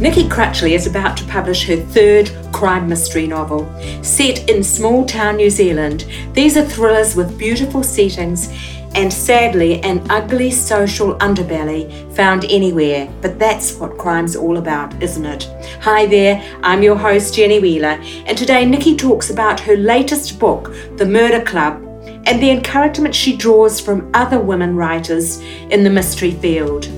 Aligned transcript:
Nikki 0.00 0.28
Crutchley 0.28 0.76
is 0.76 0.86
about 0.86 1.16
to 1.16 1.24
publish 1.24 1.66
her 1.66 1.74
third 1.74 2.30
crime 2.52 2.88
mystery 2.88 3.26
novel. 3.26 3.66
Set 4.00 4.48
in 4.48 4.62
small 4.62 5.04
town 5.04 5.34
New 5.34 5.50
Zealand, 5.50 6.06
these 6.34 6.56
are 6.56 6.64
thrillers 6.64 7.16
with 7.16 7.36
beautiful 7.36 7.82
settings 7.82 8.48
and 8.94 9.12
sadly 9.12 9.82
an 9.82 10.08
ugly 10.08 10.52
social 10.52 11.16
underbelly 11.16 12.14
found 12.14 12.44
anywhere. 12.44 13.12
But 13.20 13.40
that's 13.40 13.74
what 13.74 13.98
crime's 13.98 14.36
all 14.36 14.58
about, 14.58 15.02
isn't 15.02 15.26
it? 15.26 15.50
Hi 15.80 16.06
there, 16.06 16.40
I'm 16.62 16.84
your 16.84 16.96
host 16.96 17.34
Jenny 17.34 17.58
Wheeler, 17.58 18.00
and 18.26 18.38
today 18.38 18.64
Nikki 18.64 18.96
talks 18.96 19.30
about 19.30 19.58
her 19.58 19.76
latest 19.76 20.38
book, 20.38 20.72
The 20.96 21.06
Murder 21.06 21.42
Club, 21.42 21.82
and 22.24 22.40
the 22.40 22.52
encouragement 22.52 23.16
she 23.16 23.36
draws 23.36 23.80
from 23.80 24.08
other 24.14 24.38
women 24.38 24.76
writers 24.76 25.40
in 25.70 25.82
the 25.82 25.90
mystery 25.90 26.30
field. 26.30 26.88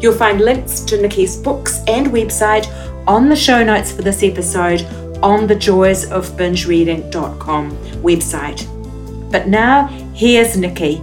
You'll 0.00 0.14
find 0.14 0.40
links 0.40 0.80
to 0.80 1.00
Nikki's 1.00 1.36
books 1.36 1.82
and 1.88 2.08
website 2.08 2.66
on 3.06 3.28
the 3.28 3.36
show 3.36 3.62
notes 3.64 3.92
for 3.92 4.02
this 4.02 4.22
episode 4.22 4.82
on 5.22 5.46
the 5.46 5.56
joysofbingereading.com 5.56 7.70
website. 8.02 9.30
But 9.32 9.48
now, 9.48 9.86
here's 10.14 10.56
Nikki. 10.56 11.02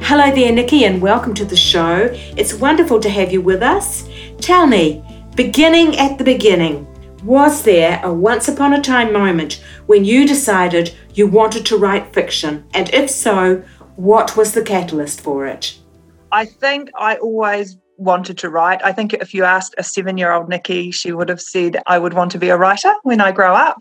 Hello 0.00 0.34
there, 0.34 0.52
Nikki, 0.52 0.84
and 0.84 1.00
welcome 1.00 1.32
to 1.34 1.44
the 1.44 1.56
show. 1.56 2.10
It's 2.36 2.54
wonderful 2.54 3.00
to 3.00 3.08
have 3.08 3.32
you 3.32 3.40
with 3.40 3.62
us. 3.62 4.08
Tell 4.38 4.66
me, 4.66 5.02
beginning 5.34 5.96
at 5.98 6.18
the 6.18 6.24
beginning, 6.24 6.86
was 7.24 7.62
there 7.62 8.00
a 8.04 8.12
once 8.12 8.48
upon 8.48 8.74
a 8.74 8.82
time 8.82 9.12
moment 9.12 9.64
when 9.86 10.04
you 10.04 10.26
decided 10.26 10.94
you 11.14 11.26
wanted 11.26 11.64
to 11.66 11.78
write 11.78 12.12
fiction? 12.12 12.64
And 12.74 12.92
if 12.92 13.08
so, 13.10 13.64
what 13.96 14.36
was 14.36 14.52
the 14.52 14.62
catalyst 14.62 15.22
for 15.22 15.46
it? 15.46 15.78
I 16.30 16.44
think 16.44 16.90
I 16.96 17.16
always 17.16 17.78
wanted 17.98 18.38
to 18.38 18.50
write. 18.50 18.84
I 18.84 18.92
think 18.92 19.12
if 19.14 19.32
you 19.32 19.44
asked 19.44 19.74
a 19.78 19.82
seven 19.82 20.18
year 20.18 20.32
old 20.32 20.48
Nikki, 20.48 20.90
she 20.90 21.12
would 21.12 21.28
have 21.28 21.40
said, 21.40 21.82
I 21.86 21.98
would 21.98 22.14
want 22.14 22.30
to 22.32 22.38
be 22.38 22.48
a 22.48 22.56
writer 22.56 22.92
when 23.02 23.20
I 23.20 23.32
grow 23.32 23.54
up. 23.54 23.78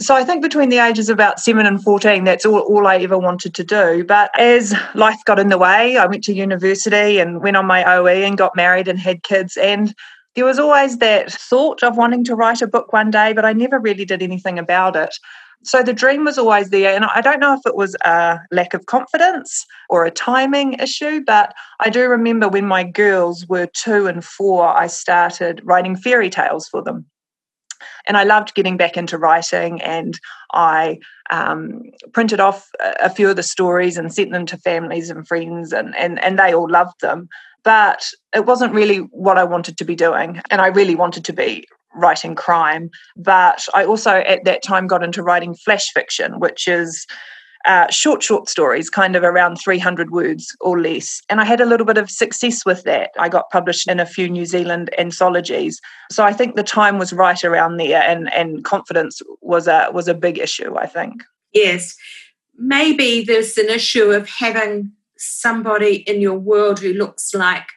So 0.00 0.14
I 0.14 0.24
think 0.24 0.42
between 0.42 0.68
the 0.68 0.78
ages 0.78 1.08
of 1.08 1.14
about 1.14 1.40
seven 1.40 1.66
and 1.66 1.82
14, 1.82 2.24
that's 2.24 2.46
all, 2.46 2.60
all 2.60 2.86
I 2.86 2.96
ever 2.98 3.18
wanted 3.18 3.54
to 3.54 3.64
do. 3.64 4.04
But 4.04 4.30
as 4.38 4.74
life 4.94 5.18
got 5.24 5.38
in 5.38 5.48
the 5.48 5.58
way, 5.58 5.96
I 5.96 6.06
went 6.06 6.24
to 6.24 6.34
university 6.34 7.18
and 7.18 7.42
went 7.42 7.56
on 7.56 7.66
my 7.66 7.84
OE 7.96 8.06
and 8.06 8.38
got 8.38 8.56
married 8.56 8.88
and 8.88 8.98
had 8.98 9.22
kids. 9.22 9.56
And 9.56 9.94
there 10.34 10.44
was 10.44 10.58
always 10.58 10.98
that 10.98 11.32
thought 11.32 11.82
of 11.82 11.96
wanting 11.96 12.24
to 12.24 12.34
write 12.34 12.62
a 12.62 12.68
book 12.68 12.92
one 12.92 13.10
day, 13.10 13.32
but 13.32 13.44
I 13.44 13.52
never 13.52 13.78
really 13.78 14.04
did 14.04 14.22
anything 14.22 14.58
about 14.58 14.94
it. 14.94 15.16
So 15.64 15.82
the 15.82 15.92
dream 15.92 16.24
was 16.24 16.38
always 16.38 16.70
there. 16.70 16.94
And 16.94 17.04
I 17.04 17.20
don't 17.20 17.40
know 17.40 17.54
if 17.54 17.60
it 17.66 17.76
was 17.76 17.96
a 18.04 18.40
lack 18.50 18.74
of 18.74 18.86
confidence 18.86 19.66
or 19.88 20.04
a 20.04 20.10
timing 20.10 20.74
issue, 20.74 21.22
but 21.26 21.54
I 21.80 21.90
do 21.90 22.08
remember 22.08 22.48
when 22.48 22.66
my 22.66 22.84
girls 22.84 23.46
were 23.48 23.68
two 23.74 24.06
and 24.06 24.24
four, 24.24 24.68
I 24.68 24.86
started 24.86 25.60
writing 25.64 25.96
fairy 25.96 26.30
tales 26.30 26.68
for 26.68 26.82
them. 26.82 27.06
And 28.06 28.16
I 28.16 28.24
loved 28.24 28.54
getting 28.54 28.76
back 28.76 28.96
into 28.96 29.18
writing, 29.18 29.80
and 29.82 30.18
I 30.52 30.98
um, 31.30 31.82
printed 32.12 32.40
off 32.40 32.68
a 33.00 33.10
few 33.10 33.30
of 33.30 33.36
the 33.36 33.42
stories 33.42 33.96
and 33.96 34.12
sent 34.12 34.32
them 34.32 34.46
to 34.46 34.56
families 34.56 35.10
and 35.10 35.28
friends, 35.28 35.72
and, 35.72 35.94
and, 35.94 36.18
and 36.24 36.38
they 36.38 36.54
all 36.54 36.68
loved 36.68 37.00
them 37.02 37.28
but 37.64 38.08
it 38.34 38.46
wasn't 38.46 38.72
really 38.72 38.98
what 38.98 39.36
I 39.36 39.44
wanted 39.44 39.76
to 39.76 39.84
be 39.84 39.94
doing. 39.94 40.40
And 40.50 40.62
I 40.62 40.68
really 40.68 40.94
wanted 40.94 41.24
to 41.26 41.34
be 41.34 41.66
writing 41.94 42.34
crime. 42.34 42.90
But 43.16 43.66
I 43.74 43.84
also 43.84 44.10
at 44.10 44.44
that 44.44 44.62
time 44.62 44.86
got 44.86 45.02
into 45.02 45.22
writing 45.22 45.54
flash 45.54 45.92
fiction, 45.92 46.38
which 46.40 46.68
is 46.68 47.06
uh, 47.64 47.90
short, 47.90 48.22
short 48.22 48.48
stories, 48.48 48.88
kind 48.88 49.16
of 49.16 49.22
around 49.22 49.56
300 49.56 50.10
words 50.10 50.56
or 50.60 50.80
less. 50.80 51.20
And 51.28 51.40
I 51.40 51.44
had 51.44 51.60
a 51.60 51.66
little 51.66 51.86
bit 51.86 51.98
of 51.98 52.10
success 52.10 52.64
with 52.64 52.84
that. 52.84 53.10
I 53.18 53.28
got 53.28 53.50
published 53.50 53.88
in 53.88 54.00
a 54.00 54.06
few 54.06 54.28
New 54.28 54.46
Zealand 54.46 54.90
anthologies. 54.96 55.80
So 56.10 56.24
I 56.24 56.32
think 56.32 56.56
the 56.56 56.62
time 56.62 56.98
was 56.98 57.12
right 57.12 57.42
around 57.44 57.76
there, 57.76 58.02
and, 58.02 58.32
and 58.32 58.64
confidence 58.64 59.20
was 59.40 59.66
a, 59.66 59.90
was 59.92 60.08
a 60.08 60.14
big 60.14 60.38
issue, 60.38 60.76
I 60.78 60.86
think. 60.86 61.24
Yes. 61.52 61.96
Maybe 62.56 63.24
there's 63.24 63.56
an 63.58 63.68
issue 63.68 64.10
of 64.12 64.28
having 64.28 64.92
somebody 65.16 65.96
in 66.08 66.20
your 66.20 66.38
world 66.38 66.78
who 66.78 66.92
looks 66.92 67.34
like 67.34 67.68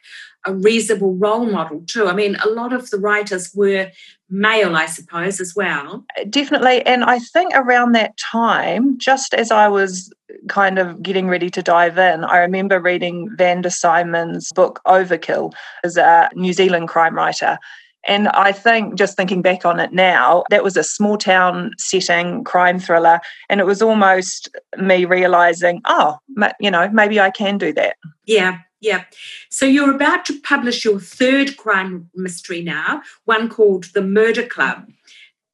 a 0.44 0.54
reasonable 0.54 1.14
role 1.14 1.46
model 1.46 1.82
too. 1.86 2.08
I 2.08 2.14
mean, 2.14 2.36
a 2.36 2.48
lot 2.48 2.72
of 2.72 2.90
the 2.90 2.98
writers 2.98 3.52
were 3.54 3.90
male, 4.28 4.74
I 4.74 4.86
suppose, 4.86 5.40
as 5.40 5.54
well. 5.54 6.04
Uh, 6.18 6.24
definitely. 6.28 6.84
And 6.86 7.04
I 7.04 7.18
think 7.18 7.52
around 7.54 7.92
that 7.92 8.16
time, 8.16 8.98
just 8.98 9.34
as 9.34 9.50
I 9.50 9.68
was 9.68 10.12
kind 10.48 10.78
of 10.78 11.02
getting 11.02 11.28
ready 11.28 11.50
to 11.50 11.62
dive 11.62 11.98
in, 11.98 12.24
I 12.24 12.38
remember 12.38 12.80
reading 12.80 13.28
Vanda 13.36 13.70
Symon's 13.70 14.50
book 14.54 14.80
Overkill 14.86 15.52
as 15.84 15.96
a 15.96 16.30
New 16.34 16.52
Zealand 16.52 16.88
crime 16.88 17.14
writer. 17.14 17.58
And 18.04 18.26
I 18.28 18.50
think, 18.50 18.96
just 18.96 19.16
thinking 19.16 19.42
back 19.42 19.64
on 19.64 19.78
it 19.78 19.92
now, 19.92 20.42
that 20.50 20.64
was 20.64 20.76
a 20.76 20.82
small 20.82 21.16
town 21.16 21.70
setting 21.78 22.42
crime 22.42 22.80
thriller. 22.80 23.20
And 23.48 23.60
it 23.60 23.64
was 23.64 23.80
almost 23.80 24.48
me 24.76 25.04
realizing, 25.04 25.82
oh, 25.84 26.16
you 26.58 26.70
know, 26.70 26.88
maybe 26.88 27.20
I 27.20 27.30
can 27.30 27.58
do 27.58 27.72
that. 27.74 27.96
Yeah, 28.26 28.58
yeah. 28.82 29.04
So 29.48 29.64
you're 29.64 29.94
about 29.94 30.26
to 30.26 30.40
publish 30.40 30.84
your 30.84 31.00
third 31.00 31.56
crime 31.56 32.10
mystery 32.14 32.62
now, 32.62 33.02
one 33.24 33.48
called 33.48 33.84
The 33.94 34.02
Murder 34.02 34.44
Club. 34.44 34.88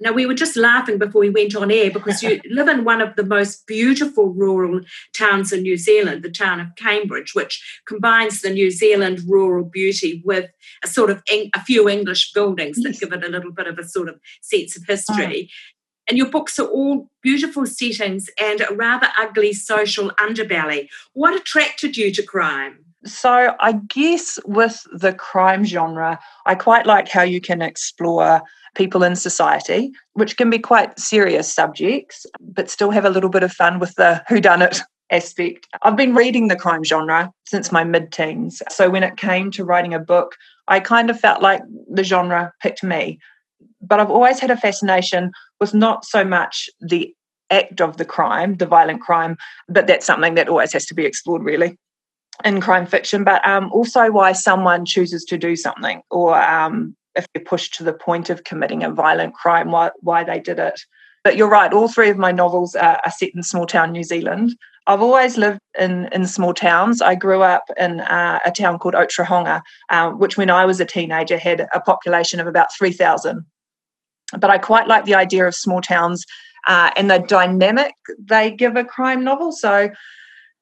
Now, 0.00 0.12
we 0.12 0.26
were 0.26 0.34
just 0.34 0.56
laughing 0.56 0.96
before 0.96 1.20
we 1.20 1.30
went 1.30 1.56
on 1.56 1.72
air 1.72 1.90
because 1.90 2.22
you 2.22 2.40
live 2.50 2.68
in 2.68 2.84
one 2.84 3.00
of 3.00 3.16
the 3.16 3.24
most 3.24 3.66
beautiful 3.66 4.32
rural 4.32 4.80
towns 5.12 5.52
in 5.52 5.62
New 5.62 5.76
Zealand, 5.76 6.22
the 6.22 6.30
town 6.30 6.60
of 6.60 6.74
Cambridge, 6.76 7.34
which 7.34 7.62
combines 7.86 8.40
the 8.40 8.50
New 8.50 8.70
Zealand 8.70 9.20
rural 9.28 9.64
beauty 9.64 10.22
with 10.24 10.50
a 10.84 10.86
sort 10.86 11.10
of 11.10 11.22
a 11.30 11.64
few 11.64 11.88
English 11.88 12.32
buildings 12.32 12.80
that 12.82 12.98
give 12.98 13.12
it 13.12 13.24
a 13.24 13.28
little 13.28 13.50
bit 13.50 13.66
of 13.66 13.78
a 13.78 13.88
sort 13.88 14.08
of 14.08 14.20
sense 14.40 14.76
of 14.76 14.84
history. 14.86 15.16
Mm. 15.16 15.50
And 16.08 16.16
your 16.16 16.30
books 16.30 16.58
are 16.58 16.68
all 16.68 17.10
beautiful 17.20 17.66
settings 17.66 18.30
and 18.40 18.62
a 18.62 18.72
rather 18.74 19.08
ugly 19.18 19.52
social 19.52 20.10
underbelly. 20.12 20.88
What 21.12 21.36
attracted 21.36 21.96
you 21.96 22.10
to 22.12 22.22
crime? 22.22 22.84
So, 23.04 23.54
I 23.60 23.72
guess 23.72 24.38
with 24.44 24.82
the 24.92 25.12
crime 25.12 25.64
genre, 25.64 26.18
I 26.46 26.54
quite 26.56 26.84
like 26.84 27.08
how 27.08 27.22
you 27.22 27.40
can 27.40 27.62
explore 27.62 28.42
people 28.74 29.04
in 29.04 29.14
society, 29.14 29.92
which 30.14 30.36
can 30.36 30.50
be 30.50 30.58
quite 30.58 30.98
serious 30.98 31.52
subjects, 31.52 32.26
but 32.40 32.68
still 32.68 32.90
have 32.90 33.04
a 33.04 33.10
little 33.10 33.30
bit 33.30 33.44
of 33.44 33.52
fun 33.52 33.78
with 33.78 33.94
the 33.94 34.22
whodunit 34.30 34.80
aspect. 35.10 35.68
I've 35.82 35.96
been 35.96 36.14
reading 36.14 36.48
the 36.48 36.56
crime 36.56 36.82
genre 36.82 37.30
since 37.46 37.70
my 37.70 37.84
mid 37.84 38.10
teens. 38.10 38.62
So, 38.68 38.90
when 38.90 39.04
it 39.04 39.16
came 39.16 39.52
to 39.52 39.64
writing 39.64 39.94
a 39.94 40.00
book, 40.00 40.34
I 40.66 40.80
kind 40.80 41.08
of 41.08 41.20
felt 41.20 41.40
like 41.40 41.62
the 41.88 42.02
genre 42.02 42.52
picked 42.60 42.82
me. 42.82 43.20
But 43.80 44.00
I've 44.00 44.10
always 44.10 44.40
had 44.40 44.50
a 44.50 44.56
fascination 44.56 45.30
with 45.60 45.72
not 45.72 46.04
so 46.04 46.24
much 46.24 46.68
the 46.80 47.14
act 47.50 47.80
of 47.80 47.96
the 47.96 48.04
crime, 48.04 48.56
the 48.56 48.66
violent 48.66 49.00
crime, 49.02 49.36
but 49.68 49.86
that's 49.86 50.04
something 50.04 50.34
that 50.34 50.48
always 50.48 50.72
has 50.72 50.84
to 50.86 50.94
be 50.94 51.06
explored, 51.06 51.44
really 51.44 51.78
in 52.44 52.60
crime 52.60 52.86
fiction, 52.86 53.24
but 53.24 53.46
um, 53.46 53.70
also 53.72 54.10
why 54.10 54.32
someone 54.32 54.84
chooses 54.84 55.24
to 55.24 55.38
do 55.38 55.56
something, 55.56 56.02
or 56.10 56.40
um, 56.40 56.96
if 57.16 57.26
they're 57.32 57.44
pushed 57.44 57.74
to 57.74 57.84
the 57.84 57.92
point 57.92 58.30
of 58.30 58.44
committing 58.44 58.82
a 58.84 58.90
violent 58.90 59.34
crime, 59.34 59.70
why, 59.70 59.90
why 60.00 60.24
they 60.24 60.38
did 60.38 60.58
it. 60.58 60.80
But 61.24 61.36
you're 61.36 61.48
right, 61.50 61.72
all 61.72 61.88
three 61.88 62.10
of 62.10 62.16
my 62.16 62.32
novels 62.32 62.74
are, 62.74 63.00
are 63.04 63.10
set 63.10 63.30
in 63.34 63.42
small 63.42 63.66
town 63.66 63.92
New 63.92 64.04
Zealand. 64.04 64.56
I've 64.86 65.02
always 65.02 65.36
lived 65.36 65.60
in, 65.78 66.08
in 66.12 66.26
small 66.26 66.54
towns. 66.54 67.02
I 67.02 67.14
grew 67.14 67.42
up 67.42 67.64
in 67.76 68.00
uh, 68.00 68.38
a 68.46 68.50
town 68.50 68.78
called 68.78 68.94
Otorohanga, 68.94 69.60
um, 69.90 70.18
which 70.18 70.38
when 70.38 70.48
I 70.48 70.64
was 70.64 70.80
a 70.80 70.86
teenager 70.86 71.36
had 71.36 71.66
a 71.74 71.80
population 71.80 72.40
of 72.40 72.46
about 72.46 72.74
3,000. 72.76 73.44
But 74.38 74.48
I 74.48 74.56
quite 74.56 74.88
like 74.88 75.04
the 75.04 75.14
idea 75.14 75.46
of 75.46 75.54
small 75.54 75.82
towns 75.82 76.24
uh, 76.66 76.90
and 76.96 77.10
the 77.10 77.18
dynamic 77.18 77.94
they 78.18 78.50
give 78.50 78.76
a 78.76 78.84
crime 78.84 79.22
novel. 79.22 79.52
So 79.52 79.90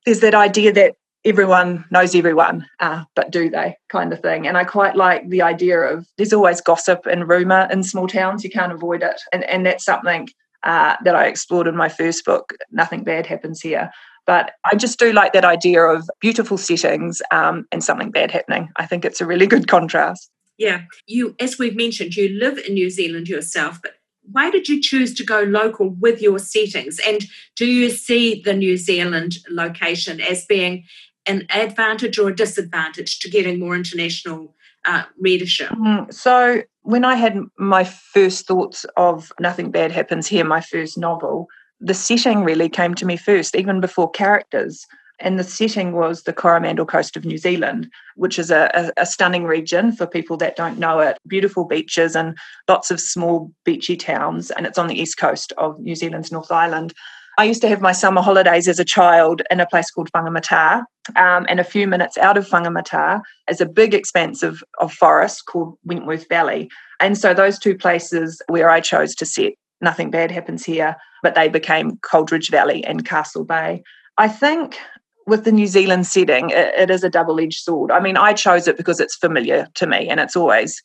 there's 0.05 0.20
that 0.20 0.34
idea 0.34 0.72
that 0.72 0.94
everyone 1.26 1.84
knows 1.90 2.14
everyone, 2.14 2.64
uh, 2.81 3.05
but 3.17 3.31
do 3.32 3.50
they 3.50 3.76
kind 3.88 4.12
of 4.12 4.20
thing. 4.20 4.46
And 4.46 4.56
I 4.56 4.64
quite 4.64 4.96
like 4.96 5.28
the 5.28 5.43
idea 5.43 5.81
of 5.81 6.06
there's 6.17 6.32
always 6.32 6.61
gossip 6.61 7.05
and 7.05 7.28
rumour 7.28 7.69
in 7.70 7.82
small 7.82 8.06
towns, 8.06 8.44
you 8.44 8.50
can't 8.50 8.73
avoid 8.73 9.02
it. 9.02 9.20
And, 9.32 9.44
and 9.44 9.67
that's 9.67 9.84
something 9.84 10.28
uh, 10.62 10.96
that 11.05 11.17
I 11.17 11.26
explored 11.26 11.67
in 11.67 11.76
my 11.76 11.88
first 11.88 12.25
book, 12.25 12.55
Nothing 12.70 13.02
Bad 13.02 13.26
Happens 13.26 13.61
Here. 13.61 13.90
But 14.25 14.52
I 14.64 14.76
just 14.76 14.99
do 14.99 15.12
like 15.12 15.32
that 15.32 15.44
idea 15.44 15.82
of 15.82 16.08
beautiful 16.20 16.58
settings 16.58 17.20
um, 17.31 17.67
and 17.70 17.82
something 17.82 18.11
bad 18.11 18.31
happening. 18.31 18.69
I 18.76 18.87
think 18.87 19.05
it's 19.05 19.20
a 19.20 19.26
really 19.26 19.46
good 19.46 19.69
contrast. 19.69 20.31
Yeah. 20.58 20.82
You, 21.06 21.34
as 21.38 21.58
we've 21.58 21.76
mentioned, 21.76 22.17
you 22.17 22.29
live 22.31 22.58
in 22.58 22.75
New 22.75 22.90
Zealand 22.90 23.29
yourself, 23.29 23.81
but 23.82 23.93
why 24.32 24.50
did 24.50 24.69
you 24.69 24.81
choose 24.81 25.14
to 25.14 25.25
go 25.25 25.43
local 25.43 25.90
with 25.90 26.20
your 26.20 26.40
settings? 26.40 26.99
And 27.06 27.25
do 27.55 27.67
you 27.67 27.90
see 27.90 28.43
the 28.43 28.55
New 28.55 28.76
Zealand 28.76 29.38
location 29.49 30.20
as 30.20 30.44
being 30.46 30.84
an 31.26 31.46
advantage 31.50 32.19
or 32.19 32.28
a 32.28 32.37
disadvantage 32.37 33.19
to 33.20 33.31
getting 33.31 33.58
more 33.58 33.75
international 33.75 34.55
uh, 34.84 35.05
readership? 35.19 35.70
Mm, 35.70 36.12
so, 36.12 36.62
when 36.82 37.05
I 37.05 37.17
had 37.17 37.38
my 37.58 37.84
first 37.84 38.46
thoughts 38.46 38.87
of 38.96 39.32
Nothing 39.40 39.70
Bad 39.70 39.90
Happens 39.90 40.26
Here, 40.26 40.44
my 40.44 40.61
first 40.61 40.96
novel, 40.96 41.49
the 41.81 41.94
setting 41.94 42.44
really 42.44 42.69
came 42.69 42.94
to 42.94 43.06
me 43.06 43.17
first, 43.17 43.56
even 43.56 43.81
before 43.81 44.11
characters. 44.11 44.87
And 45.19 45.38
the 45.38 45.44
setting 45.44 45.93
was 45.93 46.23
the 46.23 46.32
Coromandel 46.32 46.84
coast 46.84 47.17
of 47.17 47.25
New 47.25 47.38
Zealand, 47.38 47.90
which 48.17 48.38
is 48.38 48.50
a, 48.50 48.70
a, 48.75 49.02
a, 49.02 49.06
stunning 49.06 49.44
region 49.44 49.93
for 49.93 50.06
people 50.06 50.37
that 50.37 50.56
don't 50.56 50.79
know 50.79 51.00
it. 51.00 51.17
Beautiful 51.26 51.64
beaches 51.64 52.14
and 52.14 52.37
lots 52.69 52.90
of 52.90 53.00
small 53.00 53.50
beachy 53.64 53.96
towns. 53.96 54.50
And 54.50 54.67
it's 54.67 54.76
on 54.76 54.88
the 54.88 55.00
east 55.00 55.17
coast 55.17 55.55
of 55.56 55.81
New 55.81 55.94
Zealand's 55.94 56.31
North 56.31 56.52
Island. 56.52 56.93
I 57.38 57.44
used 57.44 57.61
to 57.62 57.69
have 57.69 57.83
my 57.83 57.93
summer 57.93 58.23
holidays 58.23 58.67
as 58.67 58.79
a 58.79 58.85
child 58.85 59.43
in 59.50 59.61
a 59.61 59.67
place 59.67 59.91
called 59.91 60.11
Whangamata. 60.12 60.85
Um, 61.17 61.47
and 61.49 61.61
a 61.61 61.65
few 61.65 61.87
minutes 61.87 62.17
out 62.19 62.38
of 62.38 62.49
Whangamata 62.49 63.21
is 63.49 63.61
a 63.61 63.67
big 63.67 63.94
expanse 63.94 64.43
of, 64.43 64.65
of 64.79 64.93
forest 64.93 65.44
called 65.47 65.77
Wentworth 65.85 66.29
Valley. 66.29 66.71
And 66.99 67.17
so 67.19 67.35
those 67.35 67.59
two 67.59 67.77
places 67.77 68.41
where 68.49 68.71
I 68.71 68.81
chose 68.81 69.15
to 69.17 69.27
set 69.27 69.53
Nothing 69.81 70.11
Bad 70.11 70.31
Happens 70.31 70.65
Here, 70.65 70.97
but 71.23 71.35
they 71.35 71.49
became 71.49 71.99
Coldridge 71.99 72.50
Valley 72.50 72.83
and 72.85 73.05
Castle 73.05 73.44
Bay. 73.44 73.82
I 74.17 74.29
think 74.29 74.79
with 75.27 75.44
the 75.44 75.53
New 75.53 75.67
Zealand 75.67 76.06
setting, 76.06 76.50
it, 76.50 76.75
it 76.75 76.91
is 76.91 77.05
a 77.05 77.11
double 77.11 77.39
edged 77.39 77.62
sword. 77.62 77.91
I 77.91 78.00
mean, 78.00 78.17
I 78.17 78.32
chose 78.32 78.67
it 78.67 78.79
because 78.79 78.99
it's 78.99 79.17
familiar 79.17 79.69
to 79.75 79.87
me 79.87 80.09
and 80.09 80.21
it's 80.21 80.37
always 80.37 80.81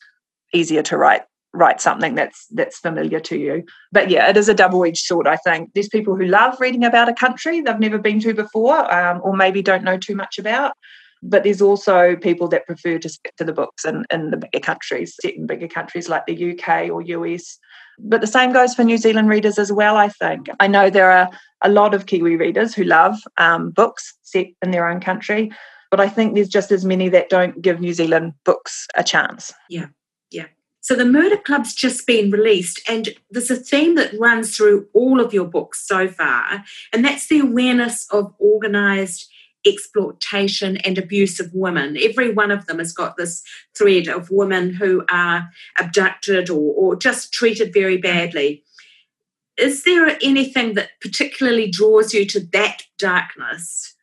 easier 0.52 0.82
to 0.82 0.98
write 0.98 1.22
write 1.54 1.80
something 1.80 2.14
that's 2.14 2.46
that's 2.48 2.78
familiar 2.78 3.20
to 3.20 3.38
you. 3.38 3.64
But 3.90 4.10
yeah, 4.10 4.28
it 4.28 4.36
is 4.36 4.48
a 4.48 4.54
double-edged 4.54 5.04
sword. 5.04 5.26
I 5.26 5.36
think 5.36 5.70
there's 5.74 5.88
people 5.88 6.16
who 6.16 6.24
love 6.24 6.58
reading 6.60 6.84
about 6.84 7.08
a 7.08 7.14
country 7.14 7.60
they've 7.60 7.78
never 7.78 7.98
been 7.98 8.20
to 8.20 8.34
before, 8.34 8.92
um, 8.92 9.20
or 9.22 9.36
maybe 9.36 9.62
don't 9.62 9.84
know 9.84 9.98
too 9.98 10.16
much 10.16 10.38
about. 10.38 10.72
But 11.22 11.44
there's 11.44 11.62
also 11.62 12.16
people 12.16 12.48
that 12.48 12.66
prefer 12.66 12.98
to 12.98 13.08
stick 13.08 13.36
to 13.36 13.44
the 13.44 13.52
books 13.52 13.84
in, 13.84 14.04
in 14.10 14.30
the 14.30 14.36
bigger 14.36 14.58
countries, 14.58 15.14
set 15.20 15.34
in 15.34 15.46
bigger 15.46 15.68
countries 15.68 16.08
like 16.08 16.26
the 16.26 16.52
UK 16.52 16.90
or 16.90 17.00
US. 17.02 17.58
But 17.98 18.20
the 18.20 18.26
same 18.26 18.52
goes 18.52 18.74
for 18.74 18.82
New 18.82 18.98
Zealand 18.98 19.28
readers 19.28 19.58
as 19.58 19.70
well, 19.70 19.96
I 19.96 20.08
think. 20.08 20.48
I 20.58 20.66
know 20.66 20.90
there 20.90 21.12
are 21.12 21.30
a 21.62 21.68
lot 21.68 21.94
of 21.94 22.06
Kiwi 22.06 22.36
readers 22.36 22.74
who 22.74 22.82
love 22.82 23.16
um, 23.36 23.70
books 23.70 24.14
set 24.22 24.46
in 24.62 24.72
their 24.72 24.88
own 24.88 25.00
country, 25.00 25.52
but 25.90 26.00
I 26.00 26.08
think 26.08 26.34
there's 26.34 26.48
just 26.48 26.72
as 26.72 26.84
many 26.84 27.08
that 27.10 27.28
don't 27.28 27.60
give 27.62 27.80
New 27.80 27.92
Zealand 27.92 28.32
books 28.44 28.88
a 28.96 29.04
chance. 29.04 29.52
Yeah, 29.68 29.80
yeah. 29.80 29.86
So 30.82 30.96
the 30.96 31.04
Murder 31.04 31.36
Club's 31.36 31.74
just 31.74 32.08
been 32.08 32.32
released, 32.32 32.82
and 32.88 33.10
there's 33.30 33.52
a 33.52 33.56
theme 33.56 33.94
that 33.94 34.18
runs 34.18 34.56
through 34.56 34.88
all 34.92 35.20
of 35.20 35.32
your 35.32 35.46
books 35.46 35.86
so 35.86 36.08
far, 36.08 36.64
and 36.92 37.04
that's 37.04 37.28
the 37.28 37.38
awareness 37.38 38.06
of 38.10 38.34
organised 38.40 39.30
exploitation 39.64 40.78
and 40.78 40.98
abuse 40.98 41.38
of 41.38 41.54
women. 41.54 41.96
Every 41.96 42.32
one 42.32 42.50
of 42.50 42.66
them 42.66 42.78
has 42.80 42.92
got 42.92 43.16
this 43.16 43.44
thread 43.78 44.08
of 44.08 44.28
women 44.32 44.74
who 44.74 45.04
are 45.08 45.48
abducted 45.78 46.50
or, 46.50 46.74
or 46.74 46.96
just 46.96 47.32
treated 47.32 47.72
very 47.72 47.96
badly. 47.96 48.64
Is 49.56 49.84
there 49.84 50.18
anything 50.20 50.74
that 50.74 50.90
particularly 51.00 51.70
draws 51.70 52.12
you 52.12 52.26
to 52.26 52.40
that 52.52 52.82
darkness? 52.98 53.94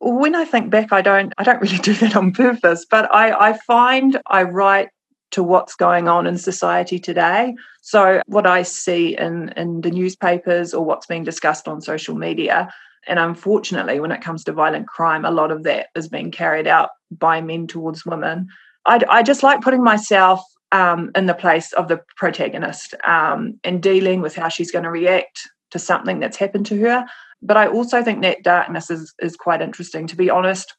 When 0.00 0.34
I 0.34 0.46
think 0.46 0.70
back, 0.70 0.90
I 0.90 1.02
don't 1.02 1.34
I 1.36 1.42
don't 1.42 1.60
really 1.60 1.78
do 1.82 1.92
that 1.94 2.16
on 2.16 2.32
purpose, 2.32 2.86
but 2.90 3.14
I, 3.14 3.50
I 3.50 3.58
find 3.58 4.22
I 4.26 4.44
write 4.44 4.88
to 5.34 5.42
what's 5.42 5.74
going 5.74 6.06
on 6.08 6.26
in 6.26 6.38
society 6.38 6.98
today. 6.98 7.54
So 7.82 8.22
what 8.26 8.46
I 8.46 8.62
see 8.62 9.16
in, 9.16 9.50
in 9.56 9.80
the 9.80 9.90
newspapers 9.90 10.72
or 10.72 10.84
what's 10.84 11.06
being 11.06 11.24
discussed 11.24 11.66
on 11.66 11.80
social 11.80 12.14
media, 12.14 12.72
and 13.08 13.18
unfortunately, 13.18 13.98
when 13.98 14.12
it 14.12 14.22
comes 14.22 14.44
to 14.44 14.52
violent 14.52 14.86
crime, 14.86 15.24
a 15.24 15.32
lot 15.32 15.50
of 15.50 15.64
that 15.64 15.88
is 15.96 16.08
being 16.08 16.30
carried 16.30 16.68
out 16.68 16.90
by 17.10 17.40
men 17.40 17.66
towards 17.66 18.06
women. 18.06 18.46
I, 18.86 19.00
I 19.10 19.22
just 19.24 19.42
like 19.42 19.60
putting 19.60 19.82
myself 19.82 20.40
um, 20.70 21.10
in 21.16 21.26
the 21.26 21.34
place 21.34 21.72
of 21.72 21.88
the 21.88 22.00
protagonist 22.16 22.94
um, 23.04 23.58
and 23.64 23.82
dealing 23.82 24.20
with 24.22 24.36
how 24.36 24.48
she's 24.48 24.70
going 24.70 24.84
to 24.84 24.90
react 24.90 25.40
to 25.72 25.78
something 25.80 26.20
that's 26.20 26.36
happened 26.36 26.66
to 26.66 26.80
her. 26.80 27.04
But 27.42 27.56
I 27.56 27.66
also 27.66 28.04
think 28.04 28.22
that 28.22 28.44
darkness 28.44 28.88
is, 28.88 29.12
is 29.18 29.36
quite 29.36 29.60
interesting. 29.60 30.06
To 30.06 30.16
be 30.16 30.30
honest, 30.30 30.74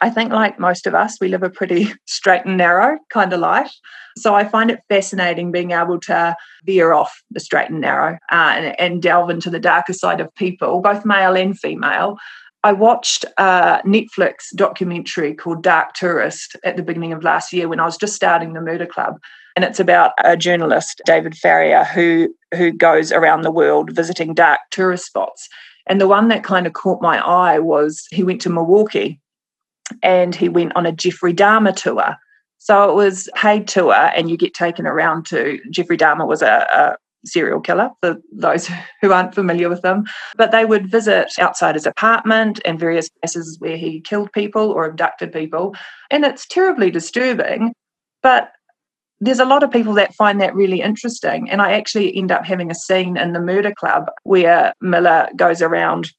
I 0.00 0.10
think, 0.10 0.32
like 0.32 0.58
most 0.58 0.86
of 0.86 0.94
us, 0.94 1.18
we 1.20 1.28
live 1.28 1.42
a 1.42 1.50
pretty 1.50 1.92
straight 2.06 2.44
and 2.44 2.56
narrow 2.56 2.98
kind 3.10 3.32
of 3.32 3.40
life. 3.40 3.72
So 4.16 4.34
I 4.34 4.44
find 4.44 4.70
it 4.70 4.80
fascinating 4.88 5.52
being 5.52 5.70
able 5.70 6.00
to 6.00 6.36
veer 6.64 6.92
off 6.92 7.22
the 7.30 7.40
straight 7.40 7.70
and 7.70 7.80
narrow 7.80 8.18
uh, 8.32 8.52
and, 8.56 8.80
and 8.80 9.02
delve 9.02 9.30
into 9.30 9.50
the 9.50 9.60
darker 9.60 9.92
side 9.92 10.20
of 10.20 10.34
people, 10.34 10.80
both 10.80 11.04
male 11.04 11.36
and 11.36 11.58
female. 11.58 12.18
I 12.64 12.72
watched 12.72 13.24
a 13.36 13.80
Netflix 13.86 14.46
documentary 14.56 15.34
called 15.34 15.62
Dark 15.62 15.94
Tourist 15.94 16.56
at 16.64 16.76
the 16.76 16.82
beginning 16.82 17.12
of 17.12 17.22
last 17.22 17.52
year 17.52 17.68
when 17.68 17.78
I 17.78 17.84
was 17.84 17.96
just 17.96 18.14
starting 18.14 18.52
the 18.52 18.60
Murder 18.60 18.86
Club. 18.86 19.18
And 19.54 19.64
it's 19.64 19.80
about 19.80 20.12
a 20.24 20.36
journalist, 20.36 21.00
David 21.06 21.36
Farrier, 21.36 21.84
who, 21.84 22.34
who 22.54 22.72
goes 22.72 23.12
around 23.12 23.42
the 23.42 23.50
world 23.50 23.92
visiting 23.92 24.34
dark 24.34 24.60
tourist 24.70 25.06
spots. 25.06 25.48
And 25.86 26.00
the 26.00 26.08
one 26.08 26.28
that 26.28 26.44
kind 26.44 26.66
of 26.66 26.72
caught 26.72 27.00
my 27.00 27.18
eye 27.24 27.58
was 27.58 28.06
he 28.10 28.24
went 28.24 28.40
to 28.42 28.50
Milwaukee 28.50 29.20
and 30.02 30.34
he 30.34 30.48
went 30.48 30.74
on 30.76 30.86
a 30.86 30.92
Jeffrey 30.92 31.34
Dahmer 31.34 31.74
tour. 31.74 32.16
So 32.58 32.90
it 32.90 32.94
was 32.94 33.28
paid 33.34 33.68
tour, 33.68 33.94
and 33.94 34.28
you 34.28 34.36
get 34.36 34.54
taken 34.54 34.86
around 34.86 35.26
to 35.26 35.58
Jeffrey 35.70 35.96
Dahmer 35.96 36.26
was 36.26 36.42
a, 36.42 36.66
a 36.72 36.96
serial 37.24 37.60
killer 37.60 37.90
for 38.02 38.16
those 38.32 38.68
who 39.00 39.12
aren't 39.12 39.34
familiar 39.34 39.68
with 39.68 39.82
them. 39.82 40.04
But 40.36 40.50
they 40.50 40.64
would 40.64 40.90
visit 40.90 41.32
outside 41.38 41.74
his 41.74 41.86
apartment 41.86 42.60
and 42.64 42.78
various 42.78 43.08
places 43.08 43.56
where 43.60 43.76
he 43.76 44.00
killed 44.00 44.32
people 44.32 44.70
or 44.70 44.84
abducted 44.84 45.32
people. 45.32 45.74
And 46.10 46.24
it's 46.24 46.46
terribly 46.46 46.90
disturbing. 46.90 47.72
But 48.22 48.52
there's 49.20 49.40
a 49.40 49.44
lot 49.44 49.62
of 49.62 49.70
people 49.70 49.94
that 49.94 50.14
find 50.14 50.40
that 50.40 50.54
really 50.54 50.80
interesting. 50.80 51.50
And 51.50 51.60
I 51.60 51.72
actually 51.72 52.16
end 52.16 52.30
up 52.30 52.44
having 52.44 52.70
a 52.70 52.74
scene 52.74 53.16
in 53.16 53.32
the 53.32 53.40
murder 53.40 53.72
club 53.76 54.10
where 54.22 54.72
Miller 54.80 55.28
goes 55.34 55.60
around 55.60 56.12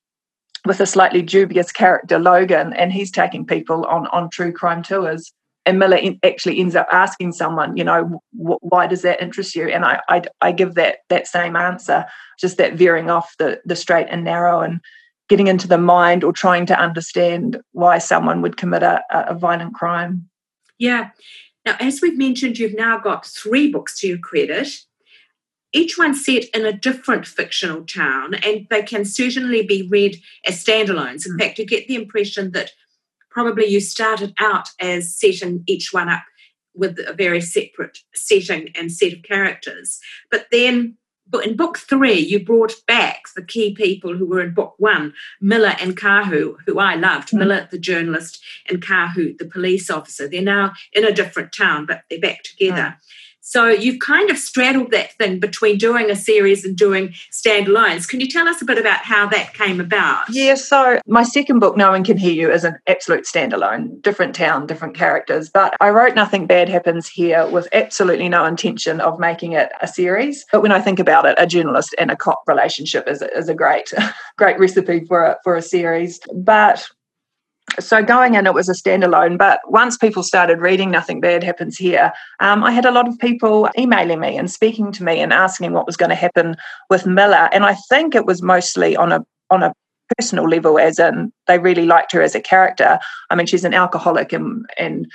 with 0.69 0.80
a 0.80 0.86
slightly 0.86 1.24
dubious 1.24 1.71
character, 1.71 2.19
Logan, 2.19 2.74
and 2.74 2.94
he's 2.94 3.10
taking 3.10 3.44
people 3.44 3.86
on, 3.88 4.06
on 4.10 4.30
true 4.30 4.54
crime 4.54 4.83
tours. 4.83 5.33
And 5.66 5.80
Miller 5.80 5.98
in, 5.98 6.19
actually 6.24 6.60
ends 6.60 6.75
up 6.75 6.88
asking 6.92 7.31
someone, 7.31 7.75
you 7.75 7.83
know, 7.83 8.21
why 8.33 8.86
does 8.86 9.01
that 9.01 9.20
interest 9.20 9.55
you? 9.55 9.67
And 9.67 9.84
I, 9.84 10.00
I, 10.10 10.22
I 10.41 10.51
give 10.51 10.75
that 10.75 11.00
that 11.10 11.25
same 11.25 11.55
answer, 11.55 12.05
just 12.39 12.58
that 12.58 12.75
veering 12.75 13.10
off 13.10 13.34
the 13.39 13.60
the 13.65 13.75
straight 13.75 14.05
and 14.12 14.24
narrow 14.24 14.62
and 14.62 14.79
getting 15.27 15.48
into 15.48 15.67
the 15.67 15.79
mind 15.79 16.24
or 16.24 16.32
trying 16.32 16.67
to 16.67 16.79
understand 16.79 17.60
why 17.72 17.98
someone 17.98 18.43
would 18.43 18.55
commit 18.55 18.84
a, 18.84 19.01
a 19.12 19.34
violent 19.34 19.74
crime. 19.74 20.29
Yeah. 20.77 21.10
Now, 21.65 21.77
as 21.79 22.00
we've 22.00 22.17
mentioned, 22.17 22.60
you've 22.60 22.77
now 22.77 23.00
got 23.00 23.25
three 23.25 23.72
books 23.72 24.00
to 24.00 24.08
your 24.08 24.20
credit 24.20 24.67
each 25.73 25.97
one 25.97 26.15
set 26.15 26.45
in 26.53 26.65
a 26.65 26.73
different 26.73 27.27
fictional 27.27 27.83
town, 27.83 28.33
and 28.35 28.65
they 28.69 28.81
can 28.81 29.05
certainly 29.05 29.65
be 29.65 29.88
read 29.89 30.17
as 30.45 30.63
standalones. 30.63 31.25
In 31.25 31.33
mm. 31.33 31.39
fact, 31.39 31.59
you 31.59 31.65
get 31.65 31.88
the 31.88 31.95
impression 31.95 32.51
that 32.51 32.71
probably 33.29 33.65
you 33.65 33.79
started 33.79 34.33
out 34.39 34.69
as 34.79 35.15
setting 35.15 35.63
each 35.67 35.93
one 35.93 36.09
up 36.09 36.23
with 36.73 36.99
a 37.05 37.13
very 37.13 37.41
separate 37.41 37.99
setting 38.15 38.69
and 38.75 38.91
set 38.91 39.13
of 39.13 39.23
characters. 39.23 39.99
But 40.31 40.47
then 40.51 40.97
but 41.31 41.45
in 41.45 41.55
book 41.55 41.77
three, 41.77 42.17
you 42.17 42.43
brought 42.43 42.73
back 42.88 43.25
the 43.35 43.43
key 43.43 43.75
people 43.75 44.17
who 44.17 44.25
were 44.25 44.41
in 44.41 44.53
book 44.53 44.73
one, 44.79 45.13
Miller 45.39 45.75
and 45.79 45.95
Kahu, 45.95 46.55
who 46.65 46.79
I 46.79 46.95
loved, 46.95 47.29
mm. 47.29 47.39
Miller, 47.39 47.67
the 47.69 47.77
journalist, 47.77 48.41
and 48.67 48.81
Kahu, 48.81 49.38
the 49.38 49.45
police 49.45 49.89
officer. 49.89 50.27
They're 50.27 50.41
now 50.41 50.73
in 50.93 51.05
a 51.05 51.11
different 51.11 51.53
town, 51.53 51.85
but 51.85 52.01
they're 52.09 52.19
back 52.19 52.43
together. 52.43 52.81
Mm. 52.81 52.97
So 53.50 53.68
you've 53.68 53.98
kind 53.98 54.29
of 54.29 54.38
straddled 54.38 54.91
that 54.91 55.13
thing 55.13 55.39
between 55.39 55.79
doing 55.79 56.12
a 56.12 56.15
series 56.15 56.63
and 56.63 56.77
doing 56.77 57.15
standalones. 57.32 58.08
Can 58.08 58.20
you 58.20 58.27
tell 58.27 58.48
us 58.48 58.62
a 58.62 58.65
bit 58.65 58.77
about 58.77 59.00
how 59.00 59.27
that 59.29 59.56
came 59.56 59.79
about? 59.79 60.29
Yeah, 60.29 60.53
so 60.53 61.01
my 61.08 61.24
second 61.24 61.58
book, 61.58 61.75
No 61.75 61.89
One 61.89 62.03
Can 62.03 62.15
Hear 62.15 62.32
You, 62.32 62.51
is 62.51 62.63
an 62.63 62.77
absolute 62.86 63.25
standalone, 63.25 64.03
different 64.03 64.36
town, 64.36 64.68
different 64.68 64.96
characters. 64.96 65.50
But 65.50 65.75
I 65.82 65.89
wrote 65.89 66.13
Nothing 66.13 66.46
Bad 66.46 66.70
Happens 66.70 67.10
Here 67.10 67.50
with 67.50 67.68
absolutely 67.74 68.29
no 68.29 68.46
intention 68.46 69.01
of 69.01 69.20
making 69.20 69.53
it 69.53 69.72
a 69.82 69.88
series. 69.88 70.46
But 70.51 70.62
when 70.62 70.72
I 70.72 70.79
think 70.79 71.00
about 71.00 71.25
it, 71.25 71.34
a 71.39 71.48
journalist 71.48 71.96
and 71.98 72.12
a 72.12 72.15
cop 72.15 72.44
relationship 72.46 73.08
is, 73.08 73.24
is 73.24 73.50
a 73.50 73.56
great, 73.56 73.91
great 74.38 74.60
recipe 74.60 75.06
for 75.08 75.24
a, 75.24 75.38
for 75.44 75.56
a 75.56 75.63
series. 75.63 76.20
But 76.36 76.88
so 77.79 78.03
going 78.03 78.35
in, 78.35 78.45
it 78.45 78.53
was 78.53 78.69
a 78.69 78.73
standalone. 78.73 79.38
But 79.38 79.59
once 79.65 79.97
people 79.97 80.23
started 80.23 80.59
reading 80.59 80.91
Nothing 80.91 81.21
Bad 81.21 81.43
Happens 81.43 81.77
Here, 81.77 82.11
um, 82.39 82.63
I 82.63 82.71
had 82.71 82.85
a 82.85 82.91
lot 82.91 83.07
of 83.07 83.17
people 83.19 83.69
emailing 83.77 84.19
me 84.19 84.38
and 84.38 84.49
speaking 84.49 84.91
to 84.93 85.03
me 85.03 85.19
and 85.19 85.33
asking 85.33 85.73
what 85.73 85.85
was 85.85 85.97
going 85.97 86.09
to 86.09 86.15
happen 86.15 86.55
with 86.89 87.05
Miller. 87.05 87.49
And 87.51 87.65
I 87.65 87.75
think 87.89 88.15
it 88.15 88.25
was 88.25 88.41
mostly 88.41 88.95
on 88.95 89.11
a 89.11 89.25
on 89.49 89.63
a 89.63 89.73
personal 90.17 90.47
level, 90.49 90.79
as 90.79 90.99
in 90.99 91.31
they 91.47 91.59
really 91.59 91.85
liked 91.85 92.11
her 92.13 92.21
as 92.21 92.35
a 92.35 92.41
character. 92.41 92.99
I 93.29 93.35
mean, 93.35 93.47
she's 93.47 93.65
an 93.65 93.73
alcoholic, 93.73 94.33
and 94.33 94.65
and 94.77 95.05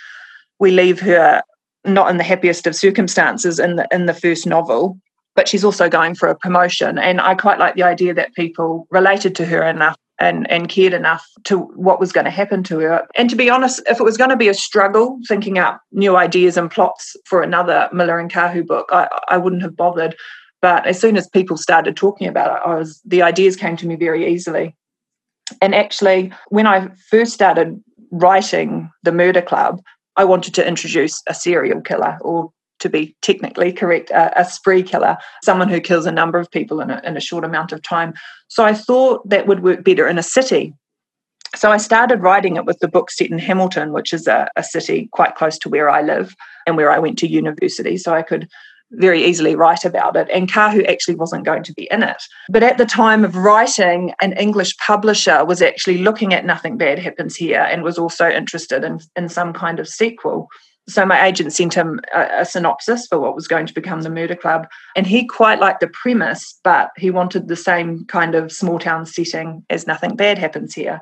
we 0.59 0.71
leave 0.71 1.01
her 1.01 1.43
not 1.85 2.11
in 2.11 2.17
the 2.17 2.25
happiest 2.25 2.67
of 2.67 2.75
circumstances 2.75 3.59
in 3.59 3.77
the 3.77 3.89
in 3.91 4.07
the 4.07 4.15
first 4.15 4.47
novel. 4.47 4.99
but 5.35 5.49
she's 5.49 5.65
also 5.65 5.89
going 5.89 6.15
for 6.15 6.29
a 6.29 6.37
promotion. 6.37 6.99
And 6.99 7.21
I 7.21 7.35
quite 7.35 7.59
like 7.59 7.75
the 7.75 7.83
idea 7.83 8.15
that 8.15 8.35
people 8.35 8.87
related 8.91 9.35
to 9.37 9.47
her 9.47 9.63
enough 9.63 9.97
and, 10.21 10.51
and 10.51 10.69
cared 10.69 10.93
enough 10.93 11.27
to 11.45 11.59
what 11.59 12.01
was 12.01 12.13
going 12.13 12.25
to 12.25 12.31
happen 12.31 12.63
to 12.65 12.79
her. 12.79 13.07
And 13.17 13.29
to 13.31 13.37
be 13.37 13.51
honest, 13.51 13.83
if 13.89 14.01
it 14.01 14.05
was 14.05 14.17
going 14.17 14.31
to 14.31 14.37
be 14.37 14.49
a 14.49 14.55
struggle 14.55 15.19
thinking 15.29 15.59
up 15.59 15.81
new 15.93 16.17
ideas 16.17 16.57
and 16.57 16.71
plots 16.71 17.17
for 17.27 17.43
another 17.43 17.89
Miller 17.93 18.19
and 18.19 18.33
Kahu 18.33 18.67
book, 18.67 18.89
I, 18.93 19.09
I 19.29 19.37
wouldn't 19.37 19.63
have 19.63 19.77
bothered. 19.77 20.15
But 20.63 20.87
as 20.87 21.01
soon 21.01 21.17
as 21.17 21.29
people 21.29 21.57
started 21.57 21.97
talking 21.97 22.27
about 22.27 22.57
it, 22.57 22.63
I 22.67 22.79
was 22.79 23.01
the 23.05 23.23
ideas 23.23 23.57
came 23.57 23.77
to 23.77 23.87
me 23.87 23.97
very 23.97 24.33
easily. 24.33 24.75
And 25.61 25.75
actually, 25.75 26.33
when 26.49 26.67
I 26.67 26.89
first 27.11 27.35
started 27.35 27.83
writing 28.11 28.91
the 29.03 29.13
Murder 29.13 29.43
Club, 29.43 29.83
I 30.17 30.25
wanted 30.25 30.55
to 30.55 30.67
introduce 30.67 31.21
a 31.29 31.35
serial 31.35 31.81
killer 31.81 32.19
or 32.23 32.51
to 32.85 32.91
be 32.91 33.17
technically 33.23 33.73
correct, 33.73 34.11
a, 34.11 34.41
a, 34.41 34.45
spree 34.45 34.83
killer, 34.83 35.17
someone 35.43 35.71
who 35.71 35.81
kills 35.81 36.05
a 36.05 36.13
number 36.13 36.39
of 36.39 36.51
people 36.51 36.81
in 36.81 36.91
a, 36.91 37.01
in 37.03 37.17
a 37.17 37.21
short 37.21 37.43
amount 37.43 37.73
of 37.73 37.83
time. 37.83 38.13
So 38.49 38.63
I 38.63 38.75
thought 38.75 39.27
that 39.27 39.47
would 39.47 39.63
work 39.63 39.83
better 39.83 40.07
in 40.07 40.19
a 40.19 40.23
city. 40.23 40.75
So 41.57 41.73
I 41.73 41.79
started 41.79 42.21
writing 42.21 42.57
it 42.57 42.67
with 42.67 42.79
the 42.81 42.89
book 42.89 43.11
set 43.11 43.31
in 43.31 43.39
Hamilton, 43.39 43.93
which 43.93 44.13
is 44.13 44.27
a, 44.27 44.49
a 44.57 44.63
city 44.63 45.09
quite 45.13 45.35
close 45.35 45.59
to 45.61 45.71
where 45.71 45.89
I 45.89 46.03
live 46.03 46.37
and 46.67 46.77
where 46.77 46.91
I 46.91 46.99
went 46.99 47.19
to 47.21 47.27
university. 47.27 47.97
So 47.97 48.13
I 48.13 48.23
could 48.23 48.49
very 48.91 49.25
easily 49.25 49.57
write 49.57 49.87
about 49.87 50.15
it. 50.15 50.29
And 50.31 50.53
Kahu 50.53 50.87
actually 50.87 51.15
wasn't 51.15 51.47
going 51.47 51.63
to 51.63 51.73
be 51.73 51.89
in 51.91 52.03
it. 52.03 52.23
But 52.51 52.63
at 52.63 52.77
the 52.77 52.85
time 52.85 53.25
of 53.25 53.35
writing, 53.35 54.13
an 54.21 54.35
English 54.35 54.77
publisher 54.77 55.43
was 55.47 55.63
actually 55.63 55.99
looking 55.99 56.35
at 56.35 56.45
Nothing 56.45 56.77
Bad 56.77 56.99
Happens 56.99 57.35
Here 57.35 57.67
and 57.71 57.83
was 57.83 57.99
also 57.99 58.29
interested 58.29 58.85
in, 58.85 59.01
in 59.17 59.31
some 59.31 59.55
kind 59.55 59.81
of 59.81 59.89
sequel. 59.89 60.49
So 60.87 61.07
my 61.07 61.27
agent 61.27 61.53
sent 61.53 61.75
him 61.75 62.01
a, 62.15 62.41
a, 62.41 62.45
synopsis 62.45 63.07
for 63.07 63.19
what 63.19 63.35
was 63.35 63.49
going 63.49 63.67
to 63.67 63.73
become 63.73 64.03
the 64.03 64.11
Murder 64.11 64.37
Club, 64.37 64.67
and 64.95 65.07
he 65.07 65.27
quite 65.27 65.59
liked 65.59 65.81
the 65.81 65.89
premise, 65.89 66.59
but 66.63 66.91
he 66.99 67.11
wanted 67.11 67.49
the 67.49 67.57
same 67.57 68.05
kind 68.07 68.35
of 68.35 68.53
small 68.53 68.79
town 68.79 69.07
setting 69.07 69.65
as 69.71 69.87
Nothing 69.87 70.15
Bad 70.15 70.37
Happens 70.37 70.75
Here. 70.75 71.01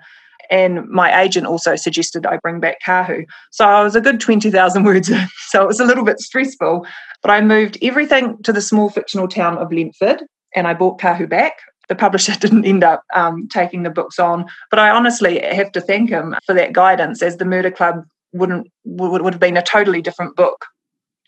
And 0.50 0.88
my 0.88 1.20
agent 1.20 1.46
also 1.46 1.76
suggested 1.76 2.26
I 2.26 2.36
bring 2.36 2.60
back 2.60 2.76
Kahu. 2.86 3.24
So 3.50 3.64
I 3.64 3.82
was 3.82 3.96
a 3.96 4.00
good 4.00 4.20
20,000 4.20 4.84
words 4.84 5.08
in. 5.08 5.26
So 5.48 5.62
it 5.62 5.66
was 5.66 5.80
a 5.80 5.84
little 5.84 6.04
bit 6.04 6.18
stressful. 6.18 6.86
But 7.22 7.30
I 7.30 7.40
moved 7.40 7.78
everything 7.82 8.42
to 8.42 8.52
the 8.52 8.60
small 8.60 8.88
fictional 8.88 9.28
town 9.28 9.58
of 9.58 9.72
Lentford 9.72 10.22
and 10.54 10.66
I 10.66 10.74
brought 10.74 10.98
Kahu 11.00 11.28
back. 11.28 11.58
The 11.88 11.94
publisher 11.94 12.32
didn't 12.40 12.64
end 12.64 12.84
up 12.84 13.02
um, 13.14 13.48
taking 13.48 13.82
the 13.82 13.90
books 13.90 14.18
on, 14.18 14.46
but 14.70 14.78
I 14.78 14.90
honestly 14.90 15.40
have 15.40 15.72
to 15.72 15.80
thank 15.80 16.10
him 16.10 16.34
for 16.46 16.54
that 16.54 16.72
guidance 16.72 17.22
as 17.22 17.36
the 17.36 17.44
Murder 17.44 17.70
Club 17.70 18.04
wouldn't 18.32 18.68
would, 18.84 19.22
would 19.22 19.34
have 19.34 19.40
been 19.40 19.56
a 19.56 19.62
totally 19.62 20.02
different 20.02 20.36
book 20.36 20.66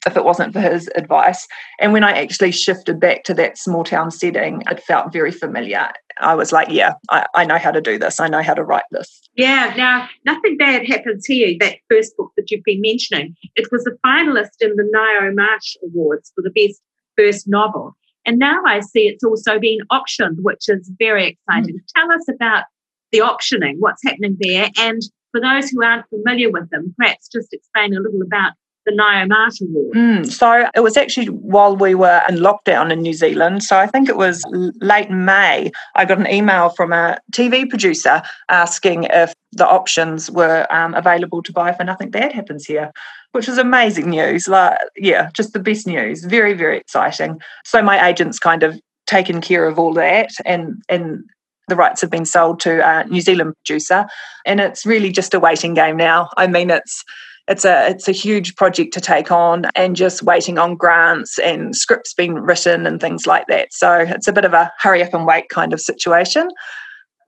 if 0.06 0.16
it 0.16 0.24
wasn't 0.24 0.52
for 0.52 0.60
his 0.60 0.88
advice. 0.96 1.46
And 1.80 1.92
when 1.92 2.04
I 2.04 2.12
actually 2.12 2.52
shifted 2.52 3.00
back 3.00 3.24
to 3.24 3.34
that 3.34 3.58
small 3.58 3.84
town 3.84 4.10
setting, 4.10 4.62
it 4.70 4.82
felt 4.82 5.12
very 5.12 5.30
familiar. 5.30 5.88
I 6.20 6.34
was 6.34 6.52
like, 6.52 6.68
yeah, 6.70 6.94
I, 7.10 7.26
I, 7.34 7.44
know 7.44 7.58
how 7.58 7.70
to 7.70 7.80
do 7.80 7.98
this. 7.98 8.20
I 8.20 8.28
know 8.28 8.42
how 8.42 8.54
to 8.54 8.62
write 8.62 8.84
this. 8.90 9.20
Yeah, 9.34 9.72
now 9.76 10.08
nothing 10.24 10.56
bad 10.56 10.86
happens 10.86 11.24
here. 11.26 11.56
That 11.58 11.78
first 11.90 12.16
book 12.16 12.32
that 12.36 12.50
you've 12.50 12.64
been 12.64 12.80
mentioning, 12.80 13.34
it 13.56 13.66
was 13.72 13.86
a 13.86 14.06
finalist 14.06 14.60
in 14.60 14.76
the 14.76 14.90
Ngaio 14.94 15.34
Marsh 15.34 15.76
Awards 15.82 16.32
for 16.34 16.42
the 16.42 16.50
best 16.50 16.80
first 17.16 17.48
novel. 17.48 17.96
And 18.26 18.38
now 18.38 18.62
I 18.66 18.80
see 18.80 19.08
it's 19.08 19.24
also 19.24 19.58
been 19.58 19.80
auctioned, 19.90 20.38
which 20.42 20.68
is 20.68 20.90
very 20.98 21.26
exciting. 21.26 21.76
Mm. 21.76 21.80
Tell 21.96 22.12
us 22.12 22.28
about 22.28 22.64
the 23.12 23.20
auctioning, 23.20 23.76
what's 23.80 24.02
happening 24.04 24.36
there, 24.40 24.70
and 24.78 25.02
for 25.34 25.40
those 25.40 25.68
who 25.68 25.82
aren't 25.82 26.08
familiar 26.10 26.48
with 26.48 26.70
them, 26.70 26.94
perhaps 26.96 27.26
just 27.26 27.52
explain 27.52 27.96
a 27.96 27.98
little 28.00 28.22
about 28.22 28.52
the 28.86 28.92
Ngaio 28.92 29.28
Marsh 29.28 29.60
Award. 29.62 29.96
Mm, 29.96 30.30
so 30.30 30.68
it 30.76 30.80
was 30.80 30.96
actually 30.96 31.26
while 31.26 31.74
we 31.74 31.96
were 31.96 32.22
in 32.28 32.36
lockdown 32.36 32.92
in 32.92 33.02
New 33.02 33.14
Zealand. 33.14 33.64
So 33.64 33.76
I 33.76 33.86
think 33.88 34.08
it 34.08 34.16
was 34.16 34.44
late 34.80 35.10
May. 35.10 35.72
I 35.96 36.04
got 36.04 36.18
an 36.18 36.28
email 36.28 36.68
from 36.68 36.92
a 36.92 37.18
TV 37.32 37.68
producer 37.68 38.22
asking 38.48 39.04
if 39.04 39.32
the 39.52 39.66
options 39.66 40.30
were 40.30 40.68
um, 40.70 40.94
available 40.94 41.42
to 41.42 41.52
buy 41.52 41.72
for 41.72 41.82
Nothing 41.82 42.10
Bad 42.10 42.32
Happens 42.32 42.64
Here, 42.64 42.92
which 43.32 43.48
was 43.48 43.58
amazing 43.58 44.10
news. 44.10 44.46
Like, 44.46 44.78
yeah, 44.96 45.30
just 45.34 45.52
the 45.52 45.58
best 45.58 45.86
news. 45.86 46.24
Very, 46.24 46.52
very 46.52 46.78
exciting. 46.78 47.40
So 47.64 47.82
my 47.82 48.06
agent's 48.06 48.38
kind 48.38 48.62
of 48.62 48.78
taken 49.06 49.40
care 49.40 49.66
of 49.66 49.78
all 49.78 49.94
that 49.94 50.30
and 50.46 50.82
and 50.88 51.24
the 51.68 51.76
rights 51.76 52.00
have 52.00 52.10
been 52.10 52.24
sold 52.24 52.60
to 52.60 52.80
a 52.86 53.04
New 53.04 53.20
Zealand 53.20 53.54
producer, 53.56 54.06
and 54.46 54.60
it's 54.60 54.84
really 54.84 55.10
just 55.10 55.34
a 55.34 55.40
waiting 55.40 55.74
game 55.74 55.96
now. 55.96 56.28
I 56.36 56.46
mean, 56.46 56.70
it's 56.70 57.04
it's 57.46 57.64
a 57.64 57.88
it's 57.90 58.08
a 58.08 58.12
huge 58.12 58.56
project 58.56 58.94
to 58.94 59.00
take 59.00 59.30
on, 59.30 59.66
and 59.74 59.96
just 59.96 60.22
waiting 60.22 60.58
on 60.58 60.76
grants 60.76 61.38
and 61.38 61.76
scripts 61.76 62.14
being 62.14 62.34
written 62.34 62.86
and 62.86 63.00
things 63.00 63.26
like 63.26 63.46
that. 63.48 63.72
So 63.72 63.98
it's 64.00 64.28
a 64.28 64.32
bit 64.32 64.44
of 64.44 64.52
a 64.52 64.72
hurry 64.78 65.02
up 65.02 65.14
and 65.14 65.26
wait 65.26 65.48
kind 65.48 65.72
of 65.72 65.80
situation. 65.80 66.48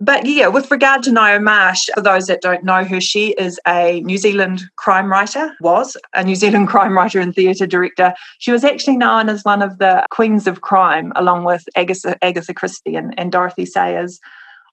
But 0.00 0.26
yeah, 0.26 0.48
with 0.48 0.70
regard 0.70 1.02
to 1.04 1.10
Ngaio 1.10 1.42
Marsh, 1.42 1.86
for 1.94 2.02
those 2.02 2.26
that 2.26 2.42
don't 2.42 2.64
know 2.64 2.84
her, 2.84 3.00
she 3.00 3.30
is 3.32 3.58
a 3.66 4.00
New 4.02 4.18
Zealand 4.18 4.64
crime 4.76 5.10
writer, 5.10 5.54
was 5.60 5.96
a 6.14 6.22
New 6.22 6.34
Zealand 6.34 6.68
crime 6.72 6.94
writer 6.94 7.18
and 7.18 7.34
theatre 7.34 7.66
director. 7.66 8.12
She 8.38 8.52
was 8.52 8.62
actually 8.62 8.98
known 8.98 9.28
as 9.28 9.42
one 9.42 9.62
of 9.62 9.78
the 9.78 10.04
queens 10.10 10.46
of 10.46 10.60
crime, 10.60 11.12
along 11.16 11.44
with 11.44 11.64
Agatha, 11.76 12.16
Agatha 12.22 12.52
Christie 12.52 12.96
and, 12.96 13.14
and 13.18 13.32
Dorothy 13.32 13.64
Sayers. 13.64 14.20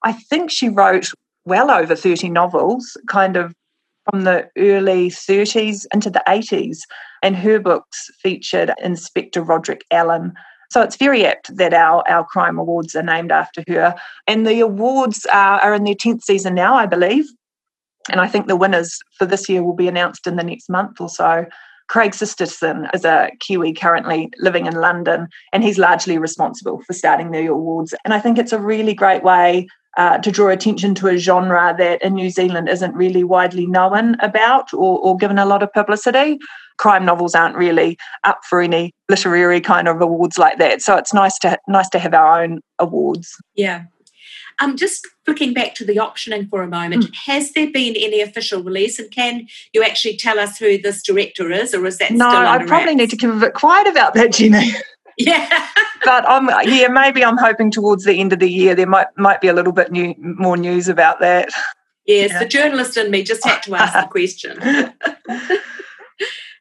I 0.03 0.11
think 0.11 0.51
she 0.51 0.67
wrote 0.67 1.09
well 1.45 1.71
over 1.71 1.95
30 1.95 2.29
novels, 2.29 2.97
kind 3.07 3.37
of 3.37 3.53
from 4.09 4.25
the 4.25 4.49
early 4.57 5.09
30s 5.09 5.85
into 5.93 6.09
the 6.09 6.23
80s. 6.27 6.79
And 7.21 7.37
her 7.37 7.59
books 7.59 8.11
featured 8.21 8.73
Inspector 8.83 9.41
Roderick 9.41 9.85
Alleyn, 9.91 10.33
so 10.73 10.81
it's 10.81 10.95
very 10.95 11.23
apt 11.23 11.55
that 11.55 11.71
our, 11.71 12.03
our 12.09 12.25
crime 12.25 12.57
awards 12.57 12.95
are 12.95 13.03
named 13.03 13.31
after 13.31 13.63
her. 13.67 13.93
And 14.25 14.47
the 14.47 14.59
awards 14.59 15.23
are, 15.27 15.59
are 15.59 15.75
in 15.75 15.83
their 15.83 15.93
10th 15.93 16.23
season 16.23 16.55
now, 16.55 16.73
I 16.73 16.87
believe. 16.87 17.25
And 18.09 18.19
I 18.19 18.27
think 18.27 18.47
the 18.47 18.55
winners 18.55 18.97
for 19.19 19.27
this 19.27 19.47
year 19.47 19.61
will 19.61 19.75
be 19.75 19.87
announced 19.87 20.25
in 20.25 20.35
the 20.35 20.43
next 20.43 20.71
month 20.71 20.99
or 20.99 21.09
so. 21.09 21.45
Craig 21.89 22.15
Sisterson 22.15 22.87
is 22.91 23.05
a 23.05 23.29
Kiwi 23.39 23.73
currently 23.73 24.31
living 24.39 24.65
in 24.65 24.73
London, 24.73 25.27
and 25.51 25.63
he's 25.63 25.77
largely 25.77 26.17
responsible 26.17 26.81
for 26.87 26.93
starting 26.93 27.29
the 27.29 27.45
awards. 27.45 27.93
And 28.03 28.11
I 28.11 28.19
think 28.19 28.39
it's 28.39 28.51
a 28.51 28.59
really 28.59 28.95
great 28.95 29.23
way 29.23 29.67
uh, 29.97 30.17
to 30.19 30.31
draw 30.31 30.49
attention 30.49 30.95
to 30.95 31.07
a 31.07 31.17
genre 31.17 31.75
that 31.77 32.01
in 32.01 32.15
New 32.15 32.29
Zealand 32.29 32.69
isn't 32.69 32.93
really 32.95 33.23
widely 33.23 33.65
known 33.65 34.15
about 34.21 34.73
or, 34.73 34.99
or 34.99 35.17
given 35.17 35.37
a 35.37 35.45
lot 35.45 35.63
of 35.63 35.71
publicity 35.73 36.39
crime 36.77 37.05
novels 37.05 37.35
aren't 37.35 37.55
really 37.55 37.97
up 38.23 38.41
for 38.49 38.61
any 38.61 38.93
literary 39.09 39.61
kind 39.61 39.87
of 39.87 40.01
awards 40.01 40.37
like 40.37 40.57
that. 40.57 40.81
So 40.81 40.95
it's 40.95 41.13
nice 41.13 41.37
to 41.39 41.57
nice 41.67 41.89
to 41.89 41.99
have 41.99 42.13
our 42.13 42.41
own 42.41 42.61
awards. 42.79 43.37
Yeah. 43.55 43.83
Um, 44.59 44.77
just 44.77 45.07
looking 45.27 45.53
back 45.53 45.73
to 45.75 45.85
the 45.85 45.95
optioning 45.95 46.47
for 46.47 46.61
a 46.61 46.67
moment, 46.67 47.05
mm. 47.05 47.15
has 47.25 47.53
there 47.53 47.71
been 47.71 47.95
any 47.95 48.21
official 48.21 48.61
release, 48.61 48.99
and 48.99 49.09
can 49.09 49.47
you 49.73 49.83
actually 49.83 50.15
tell 50.15 50.39
us 50.39 50.59
who 50.59 50.77
this 50.77 51.01
director 51.01 51.51
is, 51.51 51.73
or 51.73 51.85
is 51.87 51.97
that 51.97 52.11
no? 52.11 52.29
I 52.29 52.63
probably 52.63 52.93
need 52.93 53.09
to 53.09 53.17
keep 53.17 53.31
a 53.31 53.39
bit 53.39 53.55
quiet 53.55 53.87
about 53.87 54.13
that, 54.13 54.31
Jenny. 54.31 54.71
Yeah, 55.17 55.67
but 56.03 56.27
I'm 56.27 56.49
yeah 56.67 56.87
maybe 56.87 57.23
I'm 57.23 57.37
hoping 57.37 57.69
towards 57.69 58.03
the 58.03 58.13
end 58.19 58.33
of 58.33 58.39
the 58.39 58.49
year 58.49 58.73
there 58.73 58.87
might 58.87 59.07
might 59.15 59.41
be 59.41 59.47
a 59.47 59.53
little 59.53 59.71
bit 59.71 59.91
new 59.91 60.15
more 60.17 60.57
news 60.57 60.87
about 60.87 61.19
that. 61.19 61.49
Yes, 62.05 62.31
yeah. 62.31 62.39
the 62.39 62.45
journalist 62.45 62.97
in 62.97 63.11
me 63.11 63.23
just 63.23 63.45
had 63.45 63.61
to 63.61 63.75
ask 63.75 63.93
the 63.93 64.09
question. 64.09 64.57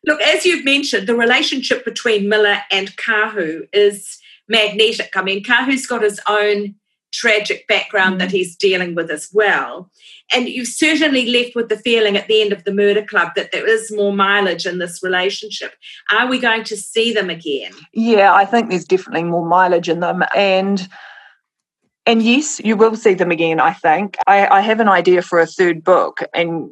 Look, 0.05 0.21
as 0.21 0.45
you've 0.45 0.65
mentioned, 0.65 1.07
the 1.07 1.15
relationship 1.15 1.85
between 1.85 2.29
Miller 2.29 2.59
and 2.71 2.97
Kahu 2.97 3.67
is 3.73 4.19
magnetic. 4.49 5.13
I 5.17 5.23
mean, 5.23 5.43
Kahu's 5.43 5.87
got 5.87 6.03
his 6.03 6.21
own 6.29 6.75
tragic 7.13 7.67
background 7.69 8.17
mm. 8.17 8.19
that 8.21 8.31
he's 8.31 8.57
dealing 8.57 8.95
with 8.95 9.11
as 9.11 9.29
well. 9.33 9.91
And 10.35 10.49
you've 10.49 10.69
certainly 10.69 11.27
left 11.27 11.55
with 11.55 11.69
the 11.69 11.79
feeling 11.79 12.17
at 12.17 12.27
the 12.27 12.41
end 12.41 12.53
of 12.53 12.65
the 12.65 12.75
murder 12.75 13.05
club 13.05 13.33
that 13.37 13.53
there 13.53 13.67
is 13.67 13.93
more 13.93 14.13
mileage 14.13 14.67
in 14.67 14.79
this 14.79 15.03
relationship. 15.03 15.75
Are 16.11 16.29
we 16.29 16.39
going 16.39 16.65
to 16.65 16.77
see 16.77 17.13
them 17.13 17.31
again? 17.31 17.73
Yeah, 17.93 18.33
I 18.33 18.45
think 18.45 18.71
there's 18.71 18.85
definitely 18.85 19.25
more 19.25 19.47
mileage 19.47 19.89
in 19.89 20.01
them. 20.01 20.25
And 20.35 20.89
and 22.05 22.21
yes, 22.21 22.61
you 22.65 22.77
will 22.77 22.97
see 22.97 23.15
them 23.15 23.31
again, 23.31 23.61
I 23.61 23.75
think. 23.75 24.17
I, 24.27 24.49
I 24.49 24.61
have 24.61 24.81
an 24.81 24.89
idea 24.89 25.23
for 25.23 25.39
a 25.39 25.47
third 25.47 25.85
book, 25.85 26.19
and 26.35 26.69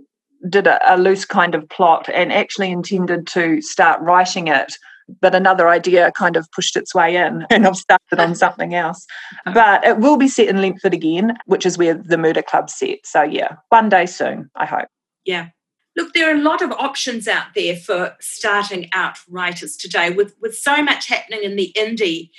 did 0.48 0.66
a, 0.66 0.94
a 0.94 0.96
loose 0.96 1.24
kind 1.24 1.54
of 1.54 1.68
plot 1.68 2.08
and 2.12 2.32
actually 2.32 2.70
intended 2.70 3.26
to 3.28 3.60
start 3.60 4.00
writing 4.00 4.48
it 4.48 4.74
but 5.20 5.34
another 5.34 5.68
idea 5.68 6.10
kind 6.16 6.36
of 6.36 6.50
pushed 6.52 6.76
its 6.76 6.94
way 6.94 7.16
in 7.16 7.46
and 7.50 7.66
I've 7.66 7.76
started 7.76 8.18
on 8.18 8.34
something 8.34 8.74
else. 8.74 9.06
But 9.44 9.84
it 9.84 9.98
will 9.98 10.16
be 10.16 10.28
set 10.28 10.48
in 10.48 10.60
Lentford 10.60 10.94
again, 10.94 11.36
which 11.46 11.66
is 11.66 11.78
where 11.78 11.94
the 11.94 12.18
murder 12.18 12.42
club 12.42 12.70
set. 12.70 12.98
So 13.04 13.22
yeah, 13.22 13.56
one 13.68 13.88
day 13.88 14.06
soon, 14.06 14.50
I 14.56 14.66
hope. 14.66 14.88
Yeah. 15.24 15.48
Look, 15.96 16.14
there 16.14 16.30
are 16.30 16.38
a 16.38 16.42
lot 16.42 16.62
of 16.62 16.70
options 16.72 17.26
out 17.26 17.48
there 17.54 17.76
for 17.76 18.16
starting 18.20 18.88
out 18.92 19.18
writers 19.28 19.76
today 19.76 20.10
with, 20.10 20.34
with 20.40 20.56
so 20.56 20.82
much 20.82 21.08
happening 21.08 21.42
in 21.42 21.56
the 21.56 21.72
indie 21.76 22.30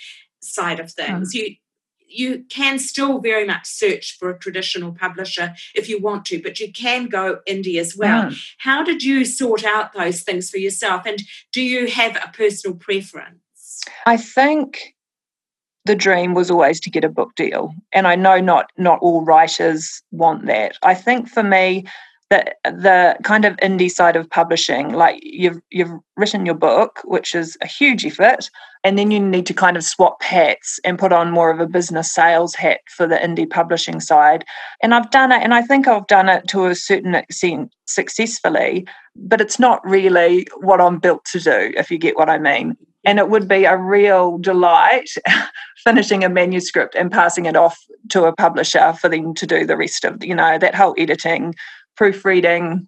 side 0.41 0.79
of 0.79 0.91
things. 0.91 1.33
Mm. 1.33 1.37
You 1.37 1.55
you 2.11 2.45
can 2.49 2.79
still 2.79 3.19
very 3.19 3.45
much 3.45 3.65
search 3.65 4.17
for 4.17 4.29
a 4.29 4.37
traditional 4.37 4.91
publisher 4.91 5.53
if 5.75 5.89
you 5.89 5.99
want 5.99 6.25
to, 6.25 6.41
but 6.41 6.59
you 6.59 6.71
can 6.71 7.07
go 7.07 7.39
indie 7.47 7.79
as 7.79 7.95
well. 7.95 8.25
Mm. 8.25 8.37
How 8.59 8.83
did 8.83 9.03
you 9.03 9.25
sort 9.25 9.63
out 9.63 9.93
those 9.93 10.21
things 10.21 10.49
for 10.49 10.57
yourself? 10.57 11.05
And 11.05 11.21
do 11.51 11.61
you 11.61 11.87
have 11.87 12.15
a 12.15 12.31
personal 12.33 12.75
preference? 12.75 13.81
I 14.05 14.17
think 14.17 14.95
the 15.85 15.95
dream 15.95 16.33
was 16.33 16.51
always 16.51 16.79
to 16.81 16.89
get 16.89 17.03
a 17.03 17.09
book 17.09 17.35
deal. 17.35 17.73
And 17.91 18.07
I 18.07 18.15
know 18.15 18.39
not 18.39 18.71
not 18.77 18.99
all 19.01 19.25
writers 19.25 20.01
want 20.11 20.45
that. 20.45 20.77
I 20.83 20.93
think 20.93 21.27
for 21.27 21.43
me, 21.43 21.85
the 22.31 22.55
the 22.63 23.17
kind 23.23 23.43
of 23.43 23.57
indie 23.57 23.91
side 23.91 24.15
of 24.15 24.29
publishing, 24.29 24.93
like 24.93 25.19
you've 25.21 25.61
you've 25.69 25.91
written 26.15 26.45
your 26.45 26.55
book, 26.55 27.01
which 27.03 27.35
is 27.35 27.57
a 27.61 27.67
huge 27.67 28.05
effort, 28.05 28.49
and 28.85 28.97
then 28.97 29.11
you 29.11 29.19
need 29.19 29.45
to 29.47 29.53
kind 29.53 29.75
of 29.75 29.83
swap 29.83 30.23
hats 30.23 30.79
and 30.85 30.97
put 30.97 31.11
on 31.11 31.29
more 31.29 31.51
of 31.51 31.59
a 31.59 31.67
business 31.67 32.11
sales 32.11 32.55
hat 32.55 32.79
for 32.87 33.05
the 33.05 33.17
indie 33.17 33.49
publishing 33.49 33.99
side. 33.99 34.45
And 34.81 34.95
I've 34.95 35.11
done 35.11 35.33
it, 35.33 35.43
and 35.43 35.53
I 35.53 35.61
think 35.61 35.87
I've 35.87 36.07
done 36.07 36.29
it 36.29 36.47
to 36.47 36.67
a 36.67 36.75
certain 36.75 37.15
extent 37.15 37.73
successfully, 37.85 38.87
but 39.13 39.41
it's 39.41 39.59
not 39.59 39.85
really 39.85 40.47
what 40.61 40.79
I'm 40.79 40.99
built 40.99 41.25
to 41.33 41.39
do, 41.39 41.73
if 41.75 41.91
you 41.91 41.97
get 41.97 42.15
what 42.15 42.29
I 42.29 42.39
mean. 42.39 42.77
And 43.03 43.19
it 43.19 43.29
would 43.29 43.47
be 43.47 43.65
a 43.65 43.75
real 43.75 44.37
delight 44.37 45.09
finishing 45.83 46.23
a 46.23 46.29
manuscript 46.29 46.95
and 46.95 47.11
passing 47.11 47.45
it 47.45 47.55
off 47.55 47.77
to 48.09 48.25
a 48.25 48.35
publisher 48.35 48.93
for 48.93 49.09
them 49.09 49.33
to 49.33 49.47
do 49.47 49.65
the 49.65 49.75
rest 49.75 50.05
of, 50.05 50.23
you 50.23 50.35
know, 50.35 50.57
that 50.59 50.75
whole 50.75 50.93
editing, 50.97 51.55
proofreading, 51.95 52.87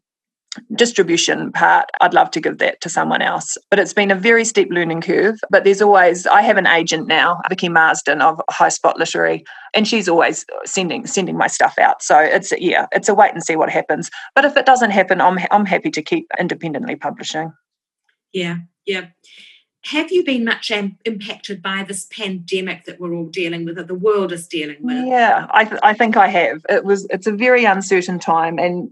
distribution 0.76 1.52
part, 1.52 1.90
I'd 2.02 2.14
love 2.14 2.32
to 2.32 2.42
give 2.42 2.60
that 2.60 2.80
to 2.82 2.90
someone 2.90 3.22
else. 3.22 3.58
But 3.70 3.80
it's 3.80 3.94
been 3.94 4.12
a 4.12 4.16
very 4.16 4.46
steep 4.46 4.70
learning 4.72 5.02
curve. 5.02 5.40
But 5.50 5.64
there's 5.64 5.82
always 5.82 6.28
I 6.28 6.42
have 6.42 6.58
an 6.58 6.68
agent 6.68 7.08
now, 7.08 7.40
Vicki 7.50 7.70
Marsdon 7.70 8.22
of 8.22 8.40
High 8.50 8.70
Spot 8.70 8.98
Literary, 8.98 9.44
and 9.74 9.88
she's 9.88 10.08
always 10.08 10.46
sending 10.66 11.08
sending 11.08 11.38
my 11.38 11.48
stuff 11.48 11.78
out. 11.80 12.02
So 12.04 12.20
it's 12.20 12.54
yeah, 12.60 12.88
it's 12.92 13.10
a 13.10 13.16
wait 13.16 13.34
and 13.34 13.44
see 13.44 13.56
what 13.56 13.70
happens. 13.70 14.10
But 14.36 14.46
if 14.46 14.56
it 14.58 14.66
doesn't 14.66 14.92
happen, 14.92 15.22
I'm 15.22 15.40
I'm 15.52 15.66
happy 15.66 15.92
to 15.92 16.02
keep 16.02 16.28
independently 16.40 16.96
publishing. 16.96 17.52
Yeah, 18.32 18.58
yeah. 18.86 19.08
Have 19.86 20.12
you 20.12 20.24
been 20.24 20.46
much 20.46 20.72
am- 20.72 20.98
impacted 21.06 21.62
by 21.62 21.84
this 21.84 22.06
pandemic 22.06 22.86
that 22.86 23.00
we're 23.00 23.14
all 23.14 23.26
dealing 23.26 23.66
with, 23.66 23.76
that 23.76 23.88
the 23.88 23.96
world 23.96 24.32
is 24.32 24.48
dealing 24.48 24.78
with? 24.82 25.06
Yeah, 25.06 25.48
I, 25.52 25.66
th- 25.66 25.82
I 25.84 25.94
think 25.94 26.16
I 26.16 26.28
have. 26.28 26.62
It 26.70 26.86
was 26.86 27.06
it's 27.10 27.28
a 27.28 27.32
very 27.32 27.66
uncertain 27.66 28.18
time, 28.18 28.58
and 28.58 28.90